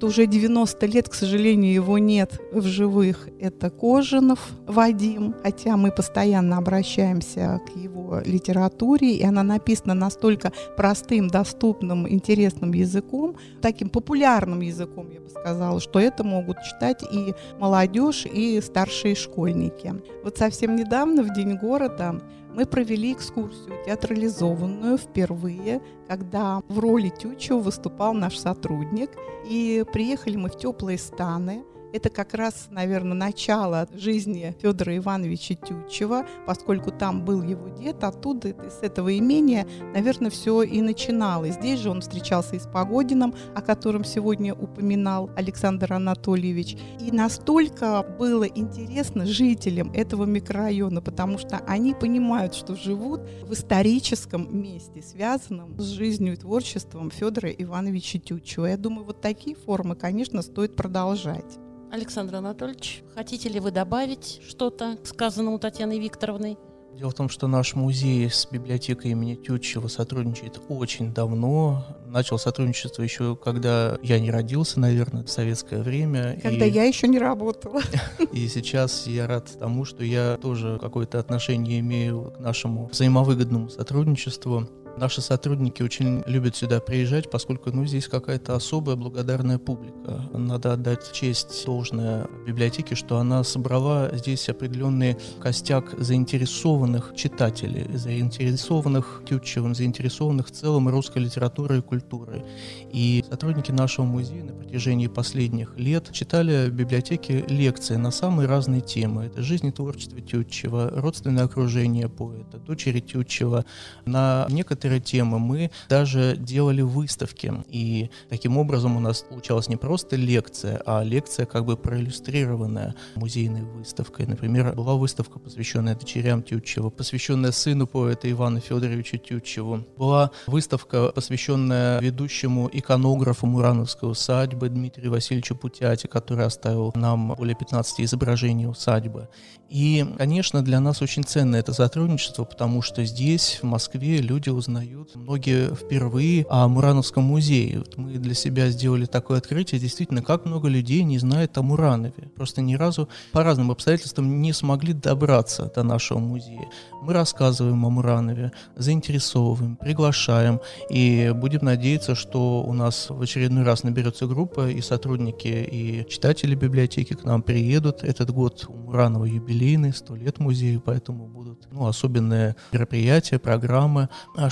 вот 0.00 0.08
уже 0.08 0.26
90 0.26 0.86
лет, 0.86 1.08
к 1.08 1.14
сожалению, 1.14 1.72
его 1.72 1.98
нет 1.98 2.40
в 2.52 2.62
живых. 2.62 3.28
Это 3.38 3.70
Кожинов 3.70 4.50
Вадим, 4.66 5.34
хотя 5.42 5.76
мы 5.76 5.90
постоянно 5.90 6.56
обращаемся 6.56 7.60
к 7.66 7.76
его 7.76 8.20
литературе, 8.24 9.14
и 9.14 9.24
она 9.24 9.42
написана 9.42 9.94
настолько 9.94 10.52
простым, 10.76 11.28
доступным, 11.28 12.08
интересным 12.08 12.72
языком, 12.72 13.36
таким 13.60 13.90
популярным 13.90 14.60
языком, 14.60 15.10
я 15.10 15.20
бы 15.20 15.28
сказала, 15.28 15.80
что 15.80 15.98
это 15.98 16.24
могут 16.24 16.56
читать 16.62 17.02
и 17.12 17.34
молодежь, 17.58 18.26
и 18.26 18.60
старшие 18.60 19.14
школьники. 19.14 19.94
Вот 20.24 20.38
совсем 20.38 20.76
недавно, 20.76 21.22
в 21.22 21.34
День 21.34 21.56
города, 21.56 22.20
мы 22.54 22.66
провели 22.66 23.12
экскурсию 23.12 23.76
театрализованную 23.84 24.98
впервые, 24.98 25.80
когда 26.08 26.62
в 26.68 26.78
роли 26.78 27.08
Тючева 27.08 27.58
выступал 27.58 28.14
наш 28.14 28.38
сотрудник. 28.38 29.10
И 29.48 29.84
приехали 29.92 30.36
мы 30.36 30.48
в 30.48 30.58
теплые 30.58 30.98
станы, 30.98 31.64
это 31.92 32.10
как 32.10 32.34
раз, 32.34 32.68
наверное, 32.70 33.14
начало 33.14 33.88
жизни 33.92 34.54
Федора 34.60 34.96
Ивановича 34.96 35.54
Тютчева, 35.54 36.26
поскольку 36.46 36.90
там 36.90 37.24
был 37.24 37.42
его 37.42 37.68
дед, 37.68 38.04
оттуда, 38.04 38.48
с 38.48 38.82
этого 38.82 39.16
имения, 39.16 39.66
наверное, 39.94 40.30
все 40.30 40.62
и 40.62 40.80
начиналось. 40.80 41.54
Здесь 41.54 41.80
же 41.80 41.90
он 41.90 42.00
встречался 42.00 42.56
и 42.56 42.58
с 42.58 42.66
Погодином, 42.66 43.34
о 43.54 43.62
котором 43.62 44.04
сегодня 44.04 44.54
упоминал 44.54 45.30
Александр 45.36 45.92
Анатольевич. 45.92 46.76
И 47.00 47.10
настолько 47.10 48.02
было 48.18 48.44
интересно 48.44 49.26
жителям 49.26 49.92
этого 49.92 50.24
микрорайона, 50.24 51.00
потому 51.00 51.38
что 51.38 51.58
они 51.66 51.94
понимают, 51.94 52.54
что 52.54 52.74
живут 52.74 53.20
в 53.42 53.52
историческом 53.52 54.62
месте, 54.62 55.02
связанном 55.02 55.78
с 55.78 55.84
жизнью 55.84 56.34
и 56.34 56.36
творчеством 56.36 57.10
Федора 57.10 57.50
Ивановича 57.50 58.18
Тютчева. 58.18 58.66
Я 58.66 58.76
думаю, 58.76 59.04
вот 59.04 59.20
такие 59.20 59.56
формы, 59.56 59.96
конечно, 59.96 60.42
стоит 60.42 60.76
продолжать. 60.76 61.58
Александр 61.90 62.36
Анатольевич, 62.36 63.02
хотите 63.14 63.48
ли 63.48 63.58
вы 63.58 63.72
добавить 63.72 64.40
что-то 64.46 64.96
к 65.02 65.06
сказанному 65.06 65.58
Татьяной 65.58 65.98
Викторовной? 65.98 66.56
Дело 66.94 67.10
в 67.10 67.14
том, 67.14 67.28
что 67.28 67.46
наш 67.46 67.74
музей 67.74 68.28
с 68.28 68.46
библиотекой 68.50 69.12
имени 69.12 69.34
Тютчева 69.34 69.88
сотрудничает 69.88 70.60
очень 70.68 71.14
давно. 71.14 71.84
Начал 72.06 72.38
сотрудничество 72.38 73.02
еще, 73.02 73.36
когда 73.36 73.96
я 74.02 74.18
не 74.18 74.30
родился, 74.30 74.80
наверное, 74.80 75.22
в 75.22 75.30
советское 75.30 75.82
время. 75.82 76.38
Когда 76.42 76.66
и... 76.66 76.70
я 76.70 76.84
еще 76.84 77.08
не 77.08 77.18
работала. 77.18 77.80
И 78.32 78.48
сейчас 78.48 79.06
я 79.06 79.26
рад 79.26 79.48
тому, 79.58 79.84
что 79.84 80.04
я 80.04 80.36
тоже 80.36 80.78
какое-то 80.80 81.18
отношение 81.18 81.80
имею 81.80 82.32
к 82.36 82.40
нашему 82.40 82.88
взаимовыгодному 82.88 83.70
сотрудничеству. 83.70 84.68
Наши 84.96 85.20
сотрудники 85.20 85.82
очень 85.82 86.22
любят 86.26 86.56
сюда 86.56 86.80
приезжать, 86.80 87.30
поскольку 87.30 87.70
ну, 87.70 87.86
здесь 87.86 88.08
какая-то 88.08 88.54
особая 88.54 88.96
благодарная 88.96 89.58
публика. 89.58 90.28
Надо 90.32 90.72
отдать 90.72 91.12
честь 91.12 91.64
должное 91.64 92.26
библиотеке, 92.46 92.94
что 92.94 93.18
она 93.18 93.44
собрала 93.44 94.10
здесь 94.12 94.48
определенный 94.48 95.16
костяк 95.40 95.94
заинтересованных 95.98 97.12
читателей, 97.16 97.86
заинтересованных 97.96 99.22
Тютчевым, 99.26 99.74
заинтересованных 99.74 100.48
в 100.48 100.50
целом 100.50 100.88
русской 100.88 101.18
литературой 101.18 101.78
и 101.78 101.82
культурой. 101.82 102.44
И 102.92 103.24
сотрудники 103.30 103.70
нашего 103.70 104.04
музея 104.04 104.44
на 104.44 104.52
протяжении 104.52 105.06
последних 105.06 105.78
лет 105.78 106.12
читали 106.12 106.68
в 106.68 106.72
библиотеке 106.72 107.44
лекции 107.48 107.96
на 107.96 108.10
самые 108.10 108.48
разные 108.48 108.80
темы. 108.80 109.26
Это 109.26 109.42
жизнь 109.42 109.66
и 109.66 109.70
творчество 109.70 110.20
Тютчева, 110.20 110.90
родственное 110.94 111.44
окружение 111.44 112.08
поэта, 112.08 112.58
дочери 112.58 113.00
Тютчева. 113.00 113.64
На 114.04 114.46
некоторые 114.50 114.79
некоторые 114.80 115.00
темы 115.00 115.38
мы 115.38 115.70
даже 115.90 116.36
делали 116.38 116.80
выставки. 116.80 117.52
И 117.68 118.10
таким 118.30 118.56
образом 118.56 118.96
у 118.96 119.00
нас 119.00 119.22
получалась 119.28 119.68
не 119.68 119.76
просто 119.76 120.16
лекция, 120.16 120.80
а 120.86 121.04
лекция 121.04 121.44
как 121.44 121.66
бы 121.66 121.76
проиллюстрированная 121.76 122.94
музейной 123.14 123.62
выставкой. 123.62 124.26
Например, 124.26 124.72
была 124.74 124.94
выставка, 124.94 125.38
посвященная 125.38 125.94
дочерям 125.96 126.42
Тютчева, 126.42 126.88
посвященная 126.88 127.52
сыну 127.52 127.86
поэта 127.86 128.30
Ивана 128.30 128.60
Федоровича 128.60 129.18
Тютчеву. 129.18 129.84
Была 129.98 130.30
выставка, 130.46 131.12
посвященная 131.14 132.00
ведущему 132.00 132.70
иконографу 132.72 133.46
Мурановской 133.46 134.10
усадьбы 134.10 134.70
Дмитрию 134.70 135.10
Васильевичу 135.10 135.56
Путяти, 135.56 136.08
который 136.08 136.46
оставил 136.46 136.92
нам 136.94 137.34
более 137.34 137.54
15 137.54 138.00
изображений 138.00 138.66
усадьбы. 138.66 139.28
И, 139.68 140.04
конечно, 140.18 140.62
для 140.62 140.80
нас 140.80 141.00
очень 141.00 141.22
ценно 141.22 141.56
это 141.56 141.72
сотрудничество, 141.72 142.44
потому 142.44 142.82
что 142.82 143.04
здесь, 143.04 143.60
в 143.62 143.66
Москве, 143.66 144.18
люди 144.20 144.48
узнают 144.48 144.69
узнают 144.70 145.16
многие 145.16 145.74
впервые 145.74 146.46
о 146.48 146.68
Мурановском 146.68 147.24
музее. 147.24 147.78
Вот 147.78 147.96
мы 147.96 148.12
для 148.12 148.34
себя 148.34 148.70
сделали 148.70 149.04
такое 149.04 149.38
открытие, 149.38 149.80
действительно, 149.80 150.22
как 150.22 150.46
много 150.46 150.68
людей 150.68 151.02
не 151.02 151.18
знает 151.18 151.58
о 151.58 151.62
Муранове. 151.62 152.30
Просто 152.36 152.60
ни 152.60 152.74
разу 152.76 153.08
по 153.32 153.42
разным 153.42 153.72
обстоятельствам 153.72 154.40
не 154.40 154.52
смогли 154.52 154.92
добраться 154.92 155.70
до 155.74 155.82
нашего 155.82 156.18
музея. 156.18 156.68
Мы 157.02 157.12
рассказываем 157.14 157.84
о 157.84 157.90
Муранове, 157.90 158.52
заинтересовываем, 158.76 159.76
приглашаем, 159.76 160.60
и 160.88 161.32
будем 161.34 161.64
надеяться, 161.64 162.14
что 162.14 162.62
у 162.62 162.72
нас 162.72 163.06
в 163.10 163.20
очередной 163.20 163.64
раз 163.64 163.82
наберется 163.82 164.26
группа, 164.26 164.70
и 164.70 164.80
сотрудники, 164.80 165.48
и 165.48 166.06
читатели 166.08 166.54
библиотеки 166.54 167.14
к 167.14 167.24
нам 167.24 167.42
приедут. 167.42 168.04
Этот 168.04 168.30
год 168.30 168.66
у 168.68 168.74
Муранова 168.74 169.24
юбилейный, 169.24 169.92
сто 169.92 170.14
лет 170.14 170.38
музею, 170.38 170.80
поэтому 170.84 171.26
будут 171.26 171.66
ну, 171.72 171.86
особенные 171.86 172.54
мероприятия, 172.72 173.38
программы. 173.38 174.08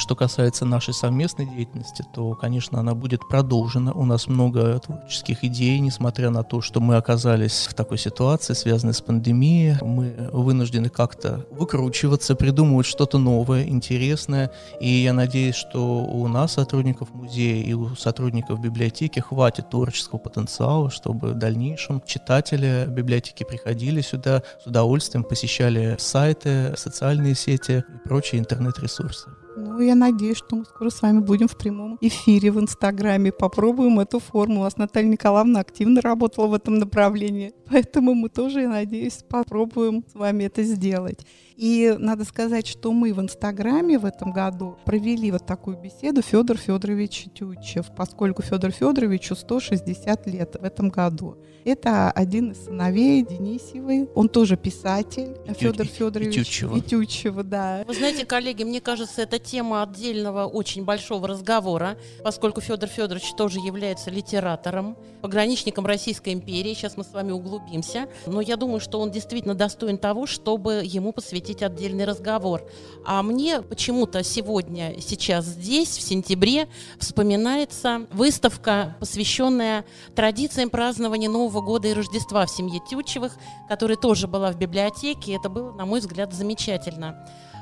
Что 0.09 0.17
касается 0.17 0.65
нашей 0.65 0.95
совместной 0.95 1.45
деятельности, 1.45 2.03
то, 2.15 2.35
конечно, 2.35 2.81
она 2.81 2.95
будет 2.95 3.29
продолжена. 3.29 3.93
У 3.93 4.07
нас 4.07 4.27
много 4.27 4.79
творческих 4.79 5.45
идей, 5.45 5.79
несмотря 5.81 6.31
на 6.31 6.43
то, 6.45 6.63
что 6.63 6.81
мы 6.81 6.97
оказались 6.97 7.67
в 7.69 7.75
такой 7.75 7.99
ситуации, 7.99 8.55
связанной 8.55 8.95
с 8.95 9.03
пандемией. 9.03 9.77
Мы 9.83 10.31
вынуждены 10.33 10.89
как-то 10.89 11.45
выкручиваться, 11.51 12.37
придумывать 12.37 12.87
что-то 12.87 13.19
новое, 13.19 13.65
интересное. 13.65 14.51
И 14.81 14.89
я 14.89 15.13
надеюсь, 15.13 15.57
что 15.57 15.99
у 15.99 16.27
нас, 16.27 16.55
сотрудников 16.55 17.13
музея 17.13 17.63
и 17.63 17.75
у 17.75 17.95
сотрудников 17.95 18.63
библиотеки, 18.63 19.21
хватит 19.21 19.69
творческого 19.69 20.19
потенциала, 20.19 20.91
чтобы 20.91 21.33
в 21.33 21.39
дальнейшем 21.39 22.01
читатели 22.07 22.87
библиотеки 22.89 23.45
приходили 23.45 24.01
сюда 24.01 24.43
с 24.65 24.67
удовольствием, 24.67 25.23
посещали 25.23 25.97
сайты, 25.99 26.73
социальные 26.79 27.35
сети 27.35 27.85
и 27.87 28.09
прочие 28.09 28.41
интернет-ресурсы. 28.41 29.29
Ну 29.59 29.81
я 29.81 29.95
надеюсь, 29.97 30.37
что 30.37 30.55
мы 30.55 30.65
скоро 30.65 30.91
с 30.91 31.03
вами 31.03 31.19
будем 31.19 31.49
в 31.49 31.57
прямом 31.57 31.99
эфире 32.01 32.53
в 32.53 32.61
Инстаграме. 32.61 33.33
Попробуем 33.33 33.99
эту 33.99 34.21
форму. 34.21 34.61
У 34.61 34.63
вас 34.63 34.77
Наталья 34.77 35.09
Николаевна 35.09 35.61
активно 35.61 36.01
работала 36.01 36.47
в 36.47 36.55
этом 36.55 36.79
направлении. 36.79 37.53
Поэтому 37.69 38.15
мы 38.15 38.29
тоже, 38.29 38.63
я 38.63 38.69
надеюсь, 38.69 39.25
попробуем 39.29 40.05
с 40.11 40.15
вами 40.15 40.45
это 40.45 40.63
сделать. 40.63 41.27
И 41.59 41.97
надо 41.99 42.25
сказать, 42.25 42.69
что 42.69 42.93
мы 42.93 43.13
в 43.13 43.21
Инстаграме 43.21 43.99
в 43.99 44.05
этом 44.05 44.31
году 44.31 44.79
провели 44.85 45.33
вот 45.33 45.45
такую 45.45 45.77
беседу 45.77 46.23
Федор 46.23 46.57
Федорович 46.57 47.27
Тютчев, 47.35 47.87
поскольку 47.97 48.43
Федор 48.43 48.71
Федоровичу 48.71 49.35
160 49.35 50.27
лет 50.29 50.55
в 50.55 50.63
этом 50.63 50.89
году. 50.89 51.37
Это 51.65 52.13
один 52.13 52.53
из 52.53 52.65
сыновей 52.65 53.27
Денисевой. 53.27 54.09
Он 54.15 54.29
тоже 54.29 54.57
писатель. 54.57 55.37
Федор 55.59 55.87
Федорович 55.87 56.37
Тютчева. 56.37 56.81
Тютчева, 56.81 57.43
да. 57.43 57.85
Вы 57.89 57.95
знаете, 57.95 58.25
коллеги, 58.25 58.63
мне 58.63 58.81
кажется, 58.81 59.23
это 59.23 59.41
тема 59.41 59.83
отдельного 59.83 60.47
очень 60.47 60.85
большого 60.85 61.27
разговора, 61.27 61.99
поскольку 62.23 62.61
Федор 62.61 62.89
Федорович 62.89 63.35
тоже 63.37 63.59
является 63.59 64.13
литератором, 64.13 64.97
пограничником 65.23 65.87
Российской 65.87 66.35
империи. 66.35 66.73
Сейчас 66.75 66.97
мы 66.97 67.03
с 67.03 67.13
вами 67.13 67.33
углубимся. 67.33 68.07
Но 68.27 68.41
я 68.41 68.57
думаю, 68.57 68.79
что 68.79 69.01
он 69.01 69.11
действительно 69.11 69.55
достоин 69.57 69.99
того, 69.99 70.27
чтобы 70.27 70.83
ему 70.85 71.13
посвятить 71.13 71.48
посвятить 71.49 71.63
отдельный 71.63 72.05
разговор. 72.05 72.63
А 73.05 73.23
мне 73.23 73.63
почему-то 73.63 74.23
сегодня, 74.23 75.01
сейчас 75.01 75.47
здесь, 75.47 75.97
в 75.97 76.03
сентябре, 76.03 76.69
вспоминается 76.99 78.07
выставка, 78.13 78.97
посвященная 79.01 79.85
традициям 80.15 80.69
празднования 80.69 81.31
Нового 81.31 81.63
года 81.63 81.89
и 81.89 81.95
Рождества 81.95 82.45
в 82.45 82.51
семье 82.51 82.81
Тютчевых, 82.91 83.35
которая 83.69 83.97
тоже 83.97 84.27
была 84.27 84.51
в 84.53 84.59
библиотеке. 84.59 85.35
Это 85.35 85.49
было, 85.49 85.73
на 85.73 85.87
мой 85.87 86.01
взгляд, 86.01 86.35
замечательно. 86.35 87.17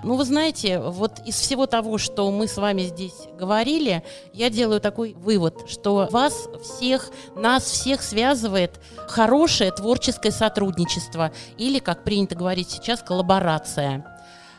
Ну, 0.06 0.16
вы 0.16 0.24
знаете, 0.24 0.78
вот 0.78 1.20
из 1.26 1.34
всего 1.34 1.66
того, 1.66 1.98
что 1.98 2.30
мы 2.30 2.46
с 2.46 2.56
вами 2.56 2.82
здесь 2.82 3.14
говорили, 3.38 4.04
я 4.32 4.50
делаю 4.50 4.80
такой 4.80 5.14
вывод, 5.14 5.68
что 5.68 6.08
вас 6.10 6.48
всех, 6.62 7.10
нас 7.34 7.64
всех 7.64 8.02
связывает 8.02 8.78
хорошее 9.08 9.72
творческое 9.72 10.32
сотрудничество 10.32 11.32
или, 11.56 11.78
как 11.78 12.04
принято 12.04 12.36
говорить 12.36 12.70
сейчас, 12.70 13.02
коллаборация. 13.02 13.75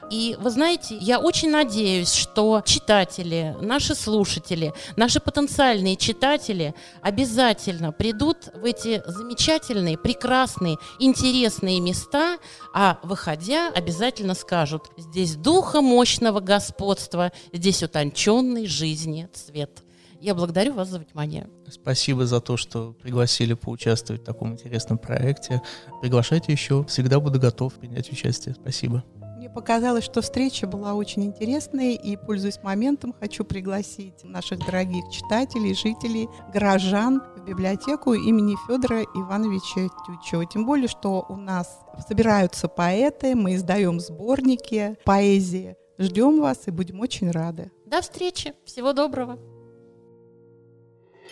И 0.10 0.38
вы 0.40 0.50
знаете, 0.52 0.96
я 0.96 1.20
очень 1.20 1.52
надеюсь, 1.52 2.14
что 2.14 2.62
читатели, 2.64 3.56
наши 3.60 3.94
слушатели, 3.94 4.74
наши 4.96 5.20
потенциальные 5.20 5.98
читатели 5.98 6.74
обязательно 7.02 7.92
придут 7.92 8.50
в 8.54 8.64
эти 8.64 9.02
замечательные, 9.06 9.98
прекрасные, 9.98 10.78
интересные 11.00 11.82
места, 11.82 12.38
а 12.74 13.00
выходя 13.04 13.70
обязательно 13.70 14.34
скажут, 14.34 14.84
здесь 14.98 15.36
духа 15.36 15.82
мощного 15.82 16.40
господства, 16.40 17.34
здесь 17.52 17.84
утонченной 17.84 18.66
жизни 18.66 19.28
цвет. 19.34 19.84
Я 20.20 20.34
благодарю 20.34 20.74
вас 20.74 20.90
за 20.90 21.00
внимание. 21.00 21.48
Спасибо 21.70 22.26
за 22.26 22.40
то, 22.42 22.58
что 22.58 22.94
пригласили 22.94 23.54
поучаствовать 23.54 24.24
в 24.24 24.26
таком 24.26 24.54
интересном 24.54 24.98
проекте. 24.98 25.62
Приглашайте 26.02 26.52
еще. 26.52 26.84
Всегда 26.86 27.20
буду 27.20 27.40
готов 27.40 27.74
принять 27.76 28.12
участие. 28.12 28.56
Спасибо. 28.56 29.04
Мне 29.38 29.50
показалось, 29.52 30.04
что 30.04 30.22
встреча 30.22 30.66
была 30.66 30.96
очень 30.96 31.24
интересной, 31.24 31.94
и, 31.94 32.18
пользуясь 32.18 32.62
моментом, 32.64 33.14
хочу 33.18 33.46
пригласить 33.46 34.24
наших 34.24 34.66
дорогих 34.66 35.04
читателей, 35.12 35.76
жителей, 35.76 36.28
горожан 36.52 37.22
в 37.36 37.46
библиотеку 37.46 38.14
имени 38.14 38.56
Федора 38.68 39.04
Ивановича 39.04 39.90
Тютчева. 40.06 40.46
Тем 40.48 40.66
более, 40.66 40.88
что 40.88 41.26
у 41.30 41.36
нас 41.36 41.80
собираются 42.08 42.68
поэты, 42.68 43.36
мы 43.36 43.56
издаем 43.56 44.00
сборники 44.00 44.98
поэзии. 45.06 45.76
Ждем 46.00 46.42
вас 46.42 46.64
и 46.66 46.72
будем 46.72 47.00
очень 47.00 47.32
рады. 47.32 47.72
До 47.86 48.02
встречи. 48.02 48.54
Всего 48.66 48.94
доброго. 48.94 49.40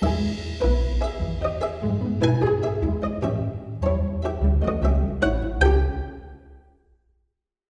Bye. 0.01 0.34